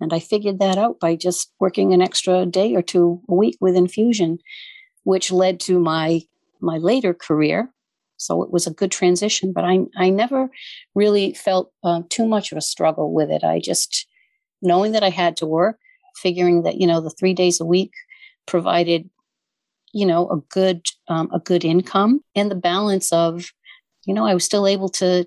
and 0.00 0.12
I 0.12 0.18
figured 0.18 0.58
that 0.60 0.78
out 0.78 0.98
by 0.98 1.14
just 1.14 1.52
working 1.60 1.92
an 1.92 2.00
extra 2.00 2.46
day 2.46 2.74
or 2.74 2.82
two 2.82 3.20
a 3.28 3.34
week 3.34 3.58
with 3.60 3.76
infusion, 3.76 4.38
which 5.04 5.30
led 5.30 5.60
to 5.60 5.78
my 5.78 6.22
my 6.60 6.78
later 6.78 7.14
career. 7.14 7.70
So 8.20 8.42
it 8.42 8.52
was 8.52 8.66
a 8.66 8.72
good 8.72 8.90
transition, 8.90 9.52
but 9.52 9.64
I 9.64 9.80
I 9.96 10.10
never 10.10 10.50
really 10.94 11.34
felt 11.34 11.72
uh, 11.82 12.02
too 12.10 12.26
much 12.26 12.52
of 12.52 12.58
a 12.58 12.62
struggle 12.62 13.12
with 13.14 13.30
it. 13.30 13.42
I 13.42 13.60
just 13.60 14.06
knowing 14.62 14.92
that 14.92 15.02
I 15.02 15.10
had 15.10 15.36
to 15.38 15.46
work, 15.46 15.78
figuring 16.16 16.62
that 16.62 16.80
you 16.80 16.86
know 16.86 17.00
the 17.00 17.10
three 17.18 17.34
days 17.34 17.60
a 17.60 17.64
week 17.64 17.92
provided 18.46 19.08
you 19.92 20.06
know 20.06 20.28
a 20.30 20.36
good 20.52 20.86
um, 21.08 21.30
a 21.32 21.40
good 21.40 21.64
income 21.64 22.20
and 22.34 22.50
the 22.50 22.54
balance 22.56 23.12
of 23.12 23.50
you 24.06 24.14
know 24.14 24.26
I 24.26 24.34
was 24.34 24.44
still 24.44 24.66
able 24.66 24.88
to 24.90 25.24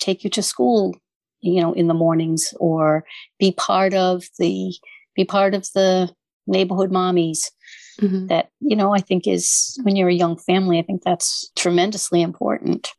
take 0.00 0.24
you 0.24 0.30
to 0.30 0.42
school 0.42 0.96
you 1.40 1.60
know 1.60 1.72
in 1.72 1.88
the 1.88 1.94
mornings 1.94 2.54
or 2.60 3.04
be 3.38 3.52
part 3.52 3.94
of 3.94 4.24
the 4.38 4.74
be 5.16 5.24
part 5.24 5.54
of 5.54 5.66
the 5.74 6.10
neighborhood 6.46 6.90
mommies 6.90 7.50
mm-hmm. 8.00 8.26
that 8.26 8.50
you 8.60 8.76
know 8.76 8.94
i 8.94 9.00
think 9.00 9.26
is 9.26 9.78
when 9.82 9.96
you're 9.96 10.08
a 10.08 10.14
young 10.14 10.36
family 10.36 10.78
i 10.78 10.82
think 10.82 11.02
that's 11.02 11.50
tremendously 11.56 12.22
important 12.22 12.90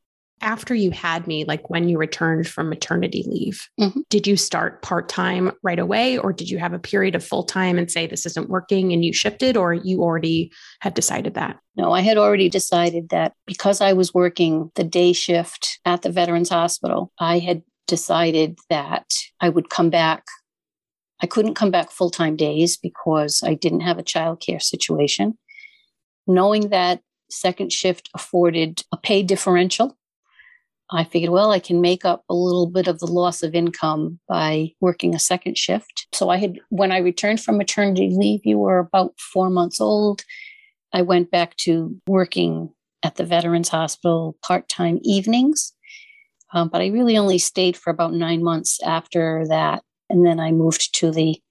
after 0.43 0.73
you 0.73 0.89
had 0.89 1.27
me 1.27 1.45
like 1.45 1.69
when 1.69 1.87
you 1.87 1.99
returned 1.99 2.47
from 2.47 2.69
maternity 2.69 3.23
leave 3.27 3.67
mm-hmm. 3.79 3.99
did 4.09 4.25
you 4.25 4.35
start 4.35 4.81
part-time 4.81 5.51
right 5.63 5.79
away 5.79 6.17
or 6.17 6.33
did 6.33 6.49
you 6.49 6.57
have 6.57 6.73
a 6.73 6.79
period 6.79 7.13
of 7.13 7.23
full-time 7.23 7.77
and 7.77 7.91
say 7.91 8.07
this 8.07 8.25
isn't 8.25 8.49
working 8.49 8.91
and 8.91 9.05
you 9.05 9.13
shifted 9.13 9.55
or 9.55 9.73
you 9.73 10.01
already 10.01 10.51
had 10.79 10.93
decided 10.93 11.35
that 11.35 11.57
no 11.75 11.91
i 11.91 12.01
had 12.01 12.17
already 12.17 12.49
decided 12.49 13.09
that 13.09 13.33
because 13.45 13.81
i 13.81 13.93
was 13.93 14.13
working 14.13 14.71
the 14.75 14.83
day 14.83 15.13
shift 15.13 15.79
at 15.85 16.01
the 16.01 16.11
veterans 16.11 16.49
hospital 16.49 17.11
i 17.19 17.37
had 17.37 17.61
decided 17.91 18.57
that 18.69 19.13
I 19.41 19.49
would 19.49 19.69
come 19.69 19.89
back. 19.89 20.23
I 21.21 21.27
couldn't 21.27 21.55
come 21.55 21.71
back 21.71 21.91
full 21.91 22.09
time 22.09 22.35
days 22.35 22.77
because 22.77 23.41
I 23.43 23.53
didn't 23.53 23.81
have 23.81 23.99
a 23.99 24.03
childcare 24.03 24.61
situation. 24.61 25.37
Knowing 26.27 26.69
that 26.69 27.01
second 27.29 27.71
shift 27.71 28.09
afforded 28.13 28.83
a 28.91 28.97
pay 28.97 29.23
differential, 29.23 29.97
I 30.93 31.05
figured, 31.05 31.31
well, 31.31 31.51
I 31.51 31.59
can 31.59 31.79
make 31.79 32.03
up 32.03 32.23
a 32.27 32.33
little 32.33 32.67
bit 32.67 32.87
of 32.87 32.99
the 32.99 33.07
loss 33.07 33.43
of 33.43 33.55
income 33.55 34.19
by 34.27 34.71
working 34.81 35.15
a 35.15 35.19
second 35.19 35.57
shift. 35.57 36.07
So 36.13 36.29
I 36.29 36.37
had, 36.37 36.59
when 36.69 36.91
I 36.91 36.97
returned 36.97 37.39
from 37.39 37.57
maternity 37.57 38.09
leave, 38.11 38.41
you 38.43 38.57
were 38.57 38.79
about 38.79 39.13
four 39.17 39.49
months 39.49 39.79
old. 39.79 40.23
I 40.91 41.01
went 41.01 41.31
back 41.31 41.55
to 41.57 41.95
working 42.07 42.73
at 43.03 43.15
the 43.15 43.23
Veterans 43.23 43.69
Hospital 43.69 44.37
part 44.41 44.67
time 44.67 44.99
evenings. 45.03 45.73
Um, 46.53 46.67
but 46.67 46.81
I 46.81 46.87
really 46.87 47.17
only 47.17 47.37
stayed 47.37 47.77
for 47.77 47.89
about 47.89 48.13
nine 48.13 48.43
months 48.43 48.81
after 48.83 49.45
that. 49.47 49.83
And 50.11 50.25
then 50.25 50.39
I 50.39 50.51
moved 50.51 50.93
to 50.99 51.11
the 51.11 51.41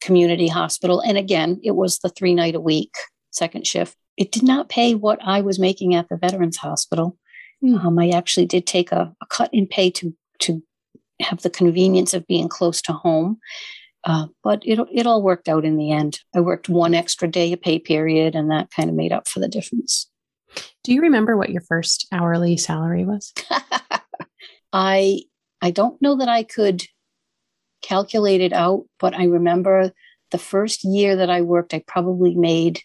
community 0.00 0.48
hospital. 0.48 1.00
And 1.00 1.16
again, 1.16 1.60
it 1.62 1.72
was 1.72 1.98
the 1.98 2.08
three 2.08 2.34
night 2.34 2.54
a 2.54 2.60
week 2.60 2.92
second 3.30 3.66
shift. 3.66 3.96
It 4.16 4.30
did 4.30 4.42
not 4.42 4.68
pay 4.68 4.94
what 4.94 5.18
I 5.22 5.40
was 5.40 5.58
making 5.58 5.94
at 5.94 6.08
the 6.08 6.16
Veterans 6.16 6.58
Hospital. 6.58 7.16
Mm. 7.64 7.82
Um, 7.82 7.98
I 7.98 8.10
actually 8.10 8.46
did 8.46 8.66
take 8.66 8.92
a, 8.92 9.14
a, 9.22 9.26
cut 9.26 9.48
in 9.52 9.66
pay 9.66 9.90
to, 9.92 10.14
to 10.40 10.62
have 11.22 11.40
the 11.42 11.50
convenience 11.50 12.12
of 12.12 12.26
being 12.26 12.48
close 12.48 12.82
to 12.82 12.92
home. 12.92 13.38
Uh, 14.04 14.26
but 14.42 14.62
it, 14.64 14.78
it 14.92 15.06
all 15.06 15.22
worked 15.22 15.48
out 15.48 15.64
in 15.64 15.76
the 15.76 15.92
end. 15.92 16.20
I 16.34 16.40
worked 16.40 16.68
one 16.68 16.92
extra 16.92 17.28
day 17.28 17.52
a 17.52 17.56
pay 17.56 17.78
period, 17.78 18.34
and 18.34 18.50
that 18.50 18.70
kind 18.74 18.90
of 18.90 18.96
made 18.96 19.12
up 19.12 19.28
for 19.28 19.38
the 19.38 19.48
difference. 19.48 20.10
Do 20.82 20.92
you 20.92 21.02
remember 21.02 21.36
what 21.36 21.50
your 21.50 21.62
first 21.62 22.06
hourly 22.12 22.56
salary 22.56 23.04
was? 23.04 23.32
I 24.72 25.20
I 25.60 25.70
don't 25.70 26.02
know 26.02 26.16
that 26.16 26.28
I 26.28 26.42
could 26.42 26.82
calculate 27.82 28.40
it 28.40 28.52
out, 28.52 28.84
but 28.98 29.14
I 29.14 29.24
remember 29.24 29.92
the 30.30 30.38
first 30.38 30.84
year 30.84 31.16
that 31.16 31.30
I 31.30 31.42
worked, 31.42 31.74
I 31.74 31.82
probably 31.86 32.34
made 32.34 32.80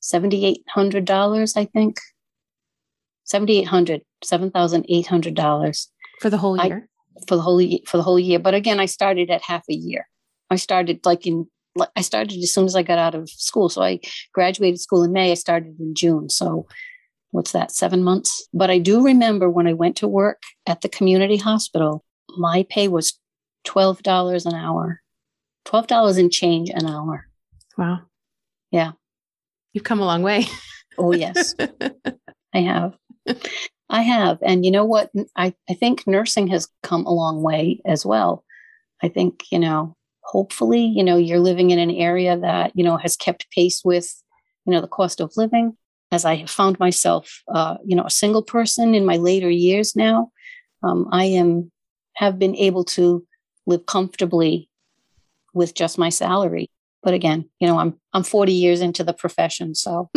seventy 0.00 0.44
eight 0.44 0.62
hundred 0.68 1.04
dollars. 1.04 1.56
I 1.56 1.64
think 1.64 1.98
seventy 3.24 3.58
eight 3.58 3.68
hundred, 3.68 4.02
seven 4.22 4.50
thousand 4.50 4.86
eight 4.88 5.06
hundred 5.06 5.34
dollars 5.34 5.90
for 6.20 6.30
the 6.30 6.38
whole 6.38 6.56
year. 6.62 6.88
I, 6.90 7.24
for 7.28 7.36
the 7.36 7.42
whole 7.42 7.62
for 7.86 7.96
the 7.96 8.02
whole 8.02 8.18
year, 8.18 8.38
but 8.38 8.54
again, 8.54 8.80
I 8.80 8.86
started 8.86 9.30
at 9.30 9.42
half 9.42 9.64
a 9.70 9.74
year. 9.74 10.08
I 10.50 10.56
started 10.56 11.06
like 11.06 11.26
in 11.26 11.46
I 11.96 12.02
started 12.02 12.38
as 12.38 12.52
soon 12.52 12.66
as 12.66 12.76
I 12.76 12.82
got 12.82 12.98
out 12.98 13.14
of 13.14 13.28
school. 13.30 13.68
So 13.68 13.82
I 13.82 14.00
graduated 14.32 14.80
school 14.80 15.02
in 15.02 15.12
May. 15.12 15.30
I 15.32 15.34
started 15.34 15.78
in 15.80 15.94
June. 15.94 16.28
So 16.28 16.66
what's 17.30 17.52
that, 17.52 17.72
seven 17.72 18.04
months? 18.04 18.46
But 18.52 18.70
I 18.70 18.78
do 18.78 19.04
remember 19.04 19.50
when 19.50 19.66
I 19.66 19.72
went 19.72 19.96
to 19.96 20.08
work 20.08 20.42
at 20.66 20.82
the 20.82 20.88
community 20.88 21.36
hospital, 21.36 22.04
my 22.36 22.64
pay 22.68 22.86
was 22.88 23.18
$12 23.64 24.46
an 24.46 24.54
hour, 24.54 25.00
$12 25.66 26.18
and 26.18 26.32
change 26.32 26.70
an 26.70 26.86
hour. 26.86 27.26
Wow. 27.76 28.00
Yeah. 28.70 28.92
You've 29.72 29.84
come 29.84 30.00
a 30.00 30.04
long 30.04 30.22
way. 30.22 30.46
oh, 30.98 31.12
yes, 31.12 31.54
I 32.54 32.60
have. 32.60 32.96
I 33.90 34.02
have. 34.02 34.38
And 34.42 34.64
you 34.64 34.70
know 34.70 34.84
what? 34.84 35.10
I, 35.36 35.54
I 35.68 35.74
think 35.74 36.06
nursing 36.06 36.46
has 36.48 36.68
come 36.82 37.04
a 37.06 37.12
long 37.12 37.42
way 37.42 37.80
as 37.84 38.06
well. 38.06 38.44
I 39.02 39.08
think, 39.08 39.44
you 39.50 39.58
know, 39.58 39.96
hopefully, 40.22 40.84
you 40.84 41.04
know, 41.04 41.16
you're 41.16 41.40
living 41.40 41.70
in 41.70 41.78
an 41.78 41.90
area 41.90 42.38
that, 42.38 42.72
you 42.74 42.84
know, 42.84 42.96
has 42.96 43.16
kept 43.16 43.50
pace 43.50 43.82
with, 43.84 44.22
you 44.64 44.72
know, 44.72 44.80
the 44.80 44.88
cost 44.88 45.20
of 45.20 45.36
living 45.36 45.76
as 46.14 46.24
I 46.24 46.36
have 46.36 46.50
found 46.50 46.78
myself, 46.78 47.42
uh, 47.52 47.76
you 47.84 47.96
know, 47.96 48.04
a 48.04 48.10
single 48.10 48.42
person 48.42 48.94
in 48.94 49.04
my 49.04 49.16
later 49.16 49.50
years 49.50 49.96
now, 49.96 50.30
um, 50.82 51.08
I 51.10 51.24
am 51.24 51.70
have 52.14 52.38
been 52.38 52.54
able 52.54 52.84
to 52.84 53.26
live 53.66 53.86
comfortably 53.86 54.68
with 55.52 55.74
just 55.74 55.98
my 55.98 56.08
salary. 56.08 56.70
But 57.02 57.14
again, 57.14 57.48
you 57.60 57.66
know, 57.66 57.78
I'm 57.78 58.00
I'm 58.12 58.24
40 58.24 58.52
years 58.52 58.80
into 58.80 59.04
the 59.04 59.12
profession, 59.12 59.74
so. 59.74 60.10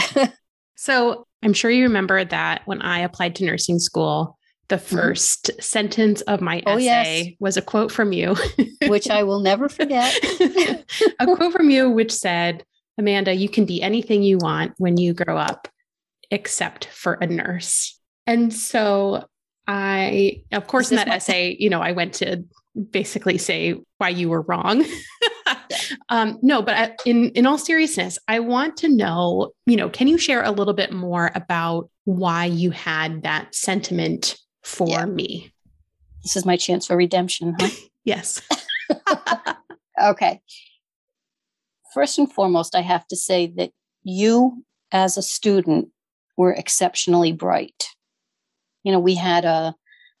so 0.76 1.26
I'm 1.42 1.52
sure 1.52 1.70
you 1.70 1.84
remember 1.84 2.24
that 2.24 2.62
when 2.66 2.82
I 2.82 3.00
applied 3.00 3.34
to 3.36 3.44
nursing 3.44 3.78
school, 3.78 4.38
the 4.68 4.76
1st 4.76 5.50
mm-hmm. 5.50 5.60
sentence 5.60 6.20
of 6.22 6.40
my 6.40 6.62
oh, 6.66 6.76
essay 6.76 7.22
yes. 7.22 7.34
was 7.40 7.56
a 7.56 7.62
quote 7.62 7.90
from 7.90 8.12
you, 8.12 8.36
which 8.86 9.10
I 9.10 9.22
will 9.24 9.40
never 9.40 9.68
forget. 9.68 10.16
a 11.20 11.26
quote 11.26 11.52
from 11.52 11.70
you, 11.70 11.90
which 11.90 12.12
said, 12.12 12.64
Amanda, 12.96 13.34
you 13.34 13.48
can 13.48 13.64
be 13.64 13.82
anything 13.82 14.22
you 14.22 14.38
want 14.38 14.74
when 14.78 14.96
you 14.96 15.12
grow 15.12 15.36
up, 15.36 15.68
except 16.30 16.86
for 16.86 17.14
a 17.14 17.26
nurse. 17.26 17.98
and 18.26 18.52
so 18.52 19.24
I, 19.66 20.42
of 20.52 20.66
course, 20.66 20.90
in 20.90 20.96
that 20.96 21.08
essay, 21.08 21.56
you 21.58 21.70
know, 21.70 21.80
I 21.80 21.92
went 21.92 22.14
to 22.14 22.44
basically 22.90 23.38
say 23.38 23.74
why 23.98 24.08
you 24.08 24.28
were 24.28 24.42
wrong. 24.42 24.84
um, 26.08 26.38
no, 26.42 26.62
but 26.62 26.74
I, 26.76 26.96
in 27.04 27.30
in 27.30 27.46
all 27.46 27.58
seriousness, 27.58 28.18
I 28.28 28.40
want 28.40 28.76
to 28.78 28.88
know, 28.88 29.52
you 29.66 29.76
know, 29.76 29.88
can 29.88 30.08
you 30.08 30.18
share 30.18 30.42
a 30.42 30.50
little 30.50 30.74
bit 30.74 30.92
more 30.92 31.30
about 31.34 31.90
why 32.04 32.46
you 32.46 32.70
had 32.70 33.22
that 33.22 33.54
sentiment 33.54 34.36
for 34.62 34.88
yeah. 34.88 35.04
me? 35.06 35.52
This 36.22 36.36
is 36.36 36.44
my 36.44 36.56
chance 36.56 36.86
for 36.86 36.96
redemption, 36.96 37.56
huh? 37.58 37.68
yes. 38.04 38.42
okay. 40.02 40.40
First 41.94 42.18
and 42.18 42.32
foremost, 42.32 42.74
I 42.74 42.82
have 42.82 43.06
to 43.08 43.16
say 43.16 43.46
that 43.56 43.72
you, 44.02 44.64
as 44.92 45.16
a 45.16 45.22
student, 45.22 45.88
were 46.36 46.52
exceptionally 46.52 47.32
bright. 47.32 47.84
You 48.84 48.92
know, 48.92 49.00
we 49.00 49.14
had 49.14 49.44
a 49.44 49.74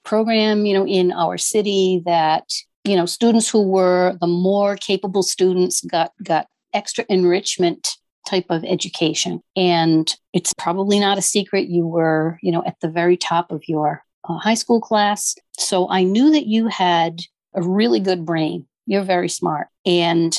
program, 0.04 0.66
you 0.66 0.74
know, 0.74 0.86
in 0.86 1.12
our 1.12 1.38
city 1.38 2.02
that, 2.06 2.50
you 2.84 2.96
know, 2.96 3.06
students 3.06 3.48
who 3.48 3.62
were 3.62 4.16
the 4.20 4.26
more 4.26 4.76
capable 4.76 5.22
students 5.22 5.80
got 5.82 6.12
got 6.24 6.46
extra 6.72 7.04
enrichment 7.08 7.96
type 8.28 8.46
of 8.50 8.64
education. 8.64 9.40
And 9.56 10.14
it's 10.32 10.54
probably 10.54 11.00
not 11.00 11.18
a 11.18 11.22
secret 11.22 11.68
you 11.68 11.86
were, 11.86 12.38
you 12.42 12.52
know, 12.52 12.62
at 12.66 12.78
the 12.80 12.88
very 12.88 13.16
top 13.16 13.50
of 13.50 13.62
your 13.66 14.02
uh, 14.28 14.38
high 14.38 14.54
school 14.54 14.80
class. 14.80 15.34
So 15.58 15.88
I 15.90 16.04
knew 16.04 16.30
that 16.32 16.46
you 16.46 16.68
had 16.68 17.20
a 17.54 17.62
really 17.62 18.00
good 18.00 18.24
brain. 18.24 18.66
You're 18.86 19.02
very 19.02 19.28
smart. 19.28 19.68
And 19.84 20.36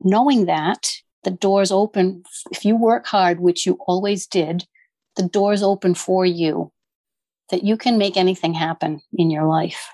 knowing 0.00 0.46
that, 0.46 0.90
the 1.22 1.30
doors 1.30 1.70
open, 1.70 2.22
if 2.50 2.64
you 2.64 2.76
work 2.76 3.06
hard, 3.06 3.40
which 3.40 3.66
you 3.66 3.78
always 3.86 4.26
did, 4.26 4.64
the 5.16 5.28
doors 5.28 5.62
open 5.62 5.94
for 5.94 6.24
you 6.24 6.72
that 7.50 7.64
you 7.64 7.76
can 7.76 7.98
make 7.98 8.16
anything 8.16 8.54
happen 8.54 9.00
in 9.12 9.30
your 9.30 9.44
life, 9.44 9.90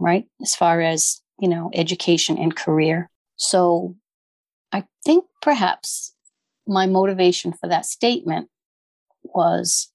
right? 0.00 0.24
As 0.40 0.54
far 0.54 0.80
as, 0.80 1.20
you 1.38 1.48
know, 1.48 1.70
education 1.74 2.38
and 2.38 2.54
career. 2.54 3.10
So 3.36 3.96
I 4.72 4.84
think 5.04 5.24
perhaps 5.40 6.14
my 6.66 6.86
motivation 6.86 7.52
for 7.52 7.68
that 7.68 7.86
statement 7.86 8.48
was 9.22 9.90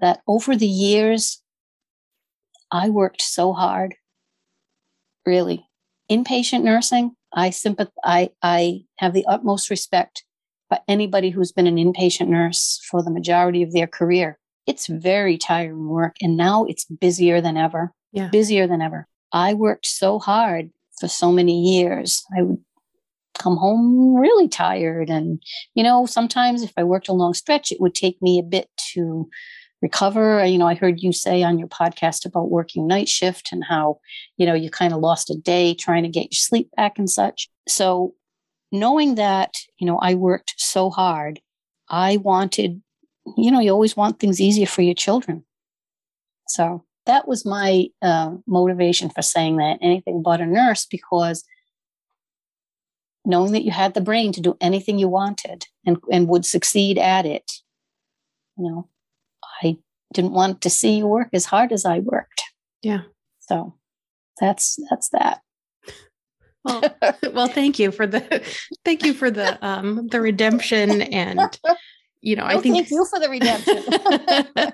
that 0.00 0.20
over 0.26 0.56
the 0.56 0.66
years, 0.66 1.40
I 2.70 2.88
worked 2.88 3.22
so 3.22 3.52
hard, 3.52 3.94
really. 5.24 5.66
Inpatient 6.10 6.62
nursing, 6.62 7.14
I 7.32 7.50
sympath- 7.50 7.92
I, 8.04 8.30
I 8.42 8.84
have 8.98 9.12
the 9.12 9.24
utmost 9.26 9.70
respect 9.70 10.24
for 10.68 10.78
anybody 10.88 11.30
who's 11.30 11.52
been 11.52 11.66
an 11.66 11.76
inpatient 11.76 12.28
nurse 12.28 12.80
for 12.90 13.02
the 13.02 13.10
majority 13.10 13.62
of 13.62 13.72
their 13.72 13.86
career. 13.86 14.38
It's 14.66 14.86
very 14.86 15.38
tiring 15.38 15.88
work. 15.88 16.16
And 16.20 16.36
now 16.36 16.64
it's 16.64 16.84
busier 16.84 17.40
than 17.40 17.56
ever. 17.56 17.92
Yeah. 18.12 18.28
Busier 18.28 18.66
than 18.66 18.80
ever. 18.80 19.06
I 19.32 19.54
worked 19.54 19.86
so 19.86 20.18
hard 20.18 20.70
for 21.00 21.08
so 21.08 21.32
many 21.32 21.60
years. 21.60 22.24
I 22.36 22.42
would 22.42 22.62
come 23.36 23.56
home 23.56 24.14
really 24.14 24.48
tired. 24.48 25.10
And, 25.10 25.42
you 25.74 25.82
know, 25.82 26.06
sometimes 26.06 26.62
if 26.62 26.72
I 26.76 26.84
worked 26.84 27.08
a 27.08 27.12
long 27.12 27.34
stretch, 27.34 27.72
it 27.72 27.80
would 27.80 27.94
take 27.94 28.22
me 28.22 28.38
a 28.38 28.44
bit 28.44 28.68
to 28.92 29.28
recover. 29.82 30.44
You 30.44 30.56
know, 30.56 30.68
I 30.68 30.76
heard 30.76 31.00
you 31.00 31.12
say 31.12 31.42
on 31.42 31.58
your 31.58 31.68
podcast 31.68 32.24
about 32.24 32.50
working 32.50 32.86
night 32.86 33.08
shift 33.08 33.50
and 33.50 33.64
how, 33.64 33.98
you 34.36 34.46
know, 34.46 34.54
you 34.54 34.70
kind 34.70 34.92
of 34.92 35.00
lost 35.00 35.30
a 35.30 35.34
day 35.34 35.74
trying 35.74 36.04
to 36.04 36.08
get 36.08 36.32
your 36.32 36.36
sleep 36.36 36.70
back 36.76 36.96
and 36.96 37.10
such. 37.10 37.48
So 37.68 38.14
knowing 38.70 39.16
that, 39.16 39.56
you 39.78 39.86
know, 39.86 39.98
I 39.98 40.14
worked 40.14 40.54
so 40.56 40.88
hard, 40.90 41.40
I 41.88 42.18
wanted, 42.18 42.82
you 43.36 43.50
know, 43.50 43.60
you 43.60 43.70
always 43.70 43.96
want 43.96 44.18
things 44.18 44.40
easier 44.40 44.66
for 44.66 44.82
your 44.82 44.94
children. 44.94 45.44
So 46.48 46.84
that 47.06 47.26
was 47.26 47.44
my 47.44 47.88
uh, 48.02 48.32
motivation 48.46 49.10
for 49.10 49.22
saying 49.22 49.56
that 49.58 49.78
anything 49.82 50.22
but 50.22 50.40
a 50.40 50.46
nurse 50.46 50.86
because 50.86 51.44
knowing 53.24 53.52
that 53.52 53.64
you 53.64 53.70
had 53.70 53.94
the 53.94 54.00
brain 54.00 54.32
to 54.32 54.40
do 54.40 54.56
anything 54.60 54.98
you 54.98 55.08
wanted 55.08 55.66
and, 55.86 55.98
and 56.12 56.28
would 56.28 56.44
succeed 56.44 56.98
at 56.98 57.24
it, 57.24 57.50
you 58.56 58.70
know, 58.70 58.88
I 59.62 59.78
didn't 60.12 60.32
want 60.32 60.60
to 60.62 60.70
see 60.70 60.98
you 60.98 61.06
work 61.06 61.28
as 61.32 61.46
hard 61.46 61.72
as 61.72 61.84
I 61.84 62.00
worked. 62.00 62.42
Yeah. 62.82 63.02
So 63.40 63.74
that's 64.40 64.78
that's 64.90 65.08
that. 65.10 65.40
Well, 66.64 66.82
well, 67.32 67.48
thank 67.48 67.78
you 67.78 67.90
for 67.90 68.06
the 68.06 68.42
thank 68.84 69.04
you 69.04 69.14
for 69.14 69.30
the 69.30 69.64
um 69.66 70.08
the 70.08 70.20
redemption 70.20 71.02
and 71.02 71.58
you 72.24 72.36
know, 72.36 72.46
no, 72.46 72.56
I 72.56 72.60
think 72.60 72.74
thank 72.74 72.90
you 72.90 73.04
for 73.04 73.20
the 73.20 73.28
redemption. 73.28 74.72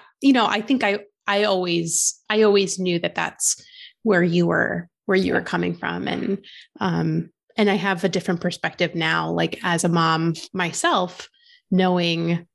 you 0.20 0.32
know, 0.32 0.44
I 0.44 0.60
think 0.60 0.82
I 0.82 0.98
I 1.26 1.44
always 1.44 2.20
I 2.28 2.42
always 2.42 2.80
knew 2.80 2.98
that 2.98 3.14
that's 3.14 3.64
where 4.02 4.24
you 4.24 4.46
were 4.46 4.88
where 5.06 5.16
you 5.16 5.34
were 5.34 5.40
coming 5.40 5.74
from. 5.74 6.08
And 6.08 6.44
um 6.80 7.30
and 7.56 7.70
I 7.70 7.76
have 7.76 8.02
a 8.02 8.08
different 8.08 8.40
perspective 8.40 8.96
now 8.96 9.30
like 9.30 9.60
as 9.62 9.84
a 9.84 9.88
mom 9.88 10.34
myself 10.52 11.28
knowing 11.70 12.46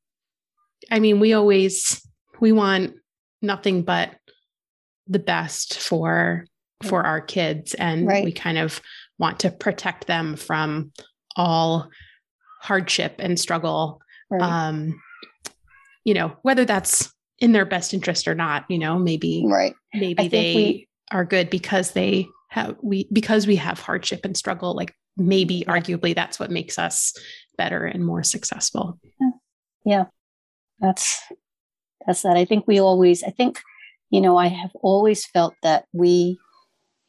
I 0.91 0.99
mean, 0.99 1.21
we 1.21 1.31
always 1.31 2.05
we 2.41 2.51
want 2.51 2.95
nothing 3.41 3.83
but 3.83 4.15
the 5.07 5.19
best 5.19 5.79
for 5.79 6.45
for 6.83 7.03
our 7.03 7.21
kids. 7.21 7.73
And 7.73 8.05
right. 8.05 8.25
we 8.25 8.33
kind 8.33 8.57
of 8.57 8.81
want 9.17 9.39
to 9.39 9.51
protect 9.51 10.07
them 10.07 10.35
from 10.35 10.91
all 11.37 11.89
hardship 12.61 13.15
and 13.19 13.39
struggle 13.39 14.01
right. 14.29 14.41
um 14.41 15.01
you 16.05 16.13
know 16.13 16.35
whether 16.41 16.65
that's 16.65 17.13
in 17.39 17.51
their 17.51 17.65
best 17.65 17.93
interest 17.93 18.27
or 18.27 18.35
not 18.35 18.65
you 18.69 18.77
know 18.77 18.97
maybe 18.99 19.43
right. 19.47 19.75
maybe 19.93 20.27
they 20.27 20.55
we, 20.55 20.87
are 21.11 21.25
good 21.25 21.49
because 21.49 21.91
they 21.91 22.27
have 22.49 22.75
we 22.81 23.07
because 23.11 23.47
we 23.47 23.55
have 23.55 23.79
hardship 23.79 24.21
and 24.25 24.35
struggle 24.35 24.75
like 24.75 24.93
maybe 25.17 25.63
arguably 25.67 26.15
that's 26.15 26.39
what 26.39 26.51
makes 26.51 26.79
us 26.79 27.13
better 27.57 27.85
and 27.85 28.05
more 28.05 28.23
successful. 28.23 28.97
Yeah, 29.19 29.29
yeah. 29.85 30.05
That's 30.79 31.21
that's 32.07 32.21
that. 32.23 32.37
I 32.37 32.45
think 32.45 32.65
we 32.67 32.79
always 32.79 33.23
i 33.23 33.29
think 33.29 33.59
you 34.09 34.21
know 34.21 34.37
i 34.37 34.47
have 34.47 34.71
always 34.81 35.25
felt 35.25 35.53
that 35.61 35.85
we 35.93 36.39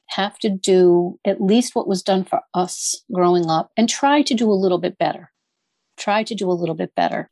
have 0.09 0.37
to 0.40 0.50
do 0.50 1.18
at 1.24 1.40
least 1.40 1.76
what 1.76 1.87
was 1.87 2.02
done 2.02 2.24
for 2.24 2.40
us 2.52 3.00
growing 3.12 3.48
up 3.48 3.70
and 3.76 3.88
try 3.88 4.22
to 4.22 4.35
do 4.35 4.50
a 4.50 4.61
little 4.62 4.78
bit 4.78 4.98
better 4.98 5.30
try 6.00 6.22
to 6.22 6.34
do 6.34 6.50
a 6.50 6.52
little 6.52 6.74
bit 6.74 6.94
better 6.94 7.30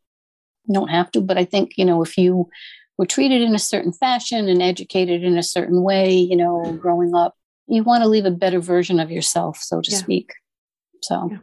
you 0.66 0.74
don't 0.74 0.88
have 0.88 1.10
to 1.10 1.20
but 1.20 1.38
i 1.38 1.44
think 1.44 1.72
you 1.76 1.84
know 1.84 2.02
if 2.02 2.16
you 2.16 2.48
were 2.98 3.06
treated 3.06 3.42
in 3.42 3.54
a 3.54 3.58
certain 3.58 3.92
fashion 3.92 4.48
and 4.48 4.62
educated 4.62 5.24
in 5.24 5.38
a 5.38 5.42
certain 5.42 5.82
way 5.82 6.12
you 6.12 6.36
know 6.36 6.72
growing 6.80 7.14
up 7.14 7.34
you 7.66 7.82
want 7.82 8.02
to 8.02 8.08
leave 8.08 8.24
a 8.24 8.30
better 8.30 8.60
version 8.60 9.00
of 9.00 9.10
yourself 9.10 9.58
so 9.58 9.80
to 9.80 9.90
yeah. 9.90 9.98
speak 9.98 10.32
so 11.02 11.28
yeah. 11.30 11.38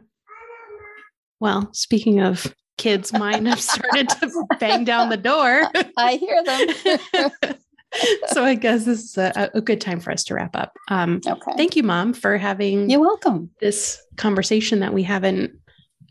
well 1.40 1.68
speaking 1.72 2.20
of 2.20 2.54
kids 2.76 3.12
mine 3.12 3.46
have 3.46 3.60
started 3.60 4.08
to 4.08 4.46
bang 4.60 4.84
down 4.84 5.08
the 5.08 5.16
door. 5.16 5.62
I 5.96 6.16
hear 6.16 6.42
them. 6.44 7.56
so 8.28 8.44
I 8.44 8.54
guess 8.54 8.84
this 8.84 9.04
is 9.04 9.18
a, 9.18 9.50
a, 9.54 9.60
good 9.60 9.80
time 9.80 10.00
for 10.00 10.12
us 10.12 10.24
to 10.24 10.34
wrap 10.34 10.56
up. 10.56 10.76
Um, 10.88 11.20
okay. 11.26 11.52
Thank 11.56 11.76
you, 11.76 11.82
Mom, 11.82 12.12
for 12.12 12.36
having. 12.36 12.90
You're 12.90 13.00
welcome. 13.00 13.50
This 13.60 14.00
conversation 14.16 14.80
that 14.80 14.92
we 14.92 15.02
haven't, 15.02 15.52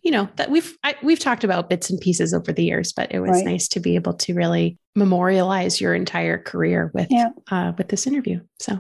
you 0.06 0.12
know, 0.12 0.30
that 0.36 0.52
we've 0.52 0.78
I, 0.84 0.96
we've 1.02 1.20
talked 1.20 1.44
about 1.44 1.68
bits 1.68 1.90
and 1.90 2.00
pieces 2.00 2.32
over 2.32 2.54
the 2.54 2.64
years, 2.64 2.94
but 2.94 3.12
it 3.12 3.20
was 3.20 3.32
right. 3.32 3.46
nice 3.46 3.68
to 3.70 3.80
be 3.80 3.96
able 3.96 4.14
to 4.14 4.36
really 4.36 4.78
memorialize 4.96 5.82
your 5.82 5.96
entire 5.96 6.38
career 6.38 6.92
with 6.94 7.08
yeah. 7.10 7.30
uh, 7.50 7.74
with 7.76 7.90
this 7.90 8.06
interview. 8.06 8.40
So, 8.60 8.80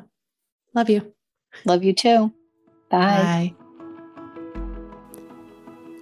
love 0.76 0.90
you. 0.90 1.12
Love 1.66 1.84
you 1.84 1.94
too. 1.94 2.32
Bye. 2.92 3.54
Bye. 3.56 3.56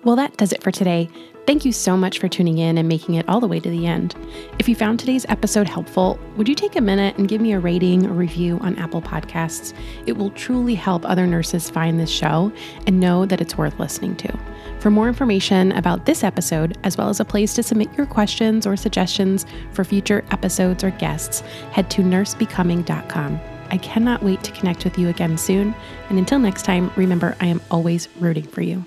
Well, 0.03 0.17
that 0.17 0.35
does 0.35 0.51
it 0.51 0.61
for 0.61 0.71
today. 0.71 1.09
Thank 1.47 1.63
you 1.63 1.71
so 1.71 1.95
much 1.95 2.19
for 2.19 2.27
tuning 2.27 2.57
in 2.57 2.77
and 2.77 2.89
making 2.89 3.15
it 3.15 3.27
all 3.29 3.39
the 3.39 3.47
way 3.47 3.61
to 3.61 3.69
the 3.69 3.87
end. 3.87 4.15
If 4.59 4.67
you 4.67 4.75
found 4.75 4.99
today's 4.99 5.25
episode 5.29 5.69
helpful, 5.69 6.19
would 6.35 6.49
you 6.49 6.55
take 6.55 6.75
a 6.75 6.81
minute 6.81 7.17
and 7.17 7.29
give 7.29 7.39
me 7.39 7.53
a 7.53 7.59
rating 7.59 8.05
or 8.05 8.13
review 8.13 8.59
on 8.59 8.77
Apple 8.77 9.01
Podcasts? 9.01 9.73
It 10.05 10.17
will 10.17 10.31
truly 10.31 10.75
help 10.75 11.05
other 11.05 11.27
nurses 11.27 11.69
find 11.69 11.97
this 11.97 12.09
show 12.09 12.51
and 12.87 12.99
know 12.99 13.25
that 13.25 13.39
it's 13.39 13.57
worth 13.57 13.79
listening 13.79 14.17
to. 14.17 14.39
For 14.83 14.91
more 14.91 15.07
information 15.07 15.71
about 15.71 16.05
this 16.05 16.25
episode, 16.25 16.77
as 16.83 16.97
well 16.97 17.07
as 17.07 17.21
a 17.21 17.23
place 17.23 17.53
to 17.53 17.63
submit 17.63 17.87
your 17.95 18.05
questions 18.05 18.67
or 18.67 18.75
suggestions 18.75 19.45
for 19.71 19.85
future 19.85 20.25
episodes 20.29 20.83
or 20.83 20.89
guests, 20.89 21.39
head 21.71 21.89
to 21.91 22.01
nursebecoming.com. 22.01 23.39
I 23.69 23.77
cannot 23.77 24.23
wait 24.23 24.43
to 24.43 24.51
connect 24.51 24.83
with 24.83 24.97
you 24.97 25.07
again 25.07 25.37
soon. 25.37 25.73
And 26.09 26.19
until 26.19 26.37
next 26.37 26.63
time, 26.63 26.91
remember, 26.97 27.33
I 27.39 27.45
am 27.45 27.61
always 27.71 28.09
rooting 28.19 28.43
for 28.43 28.61
you. 28.61 28.83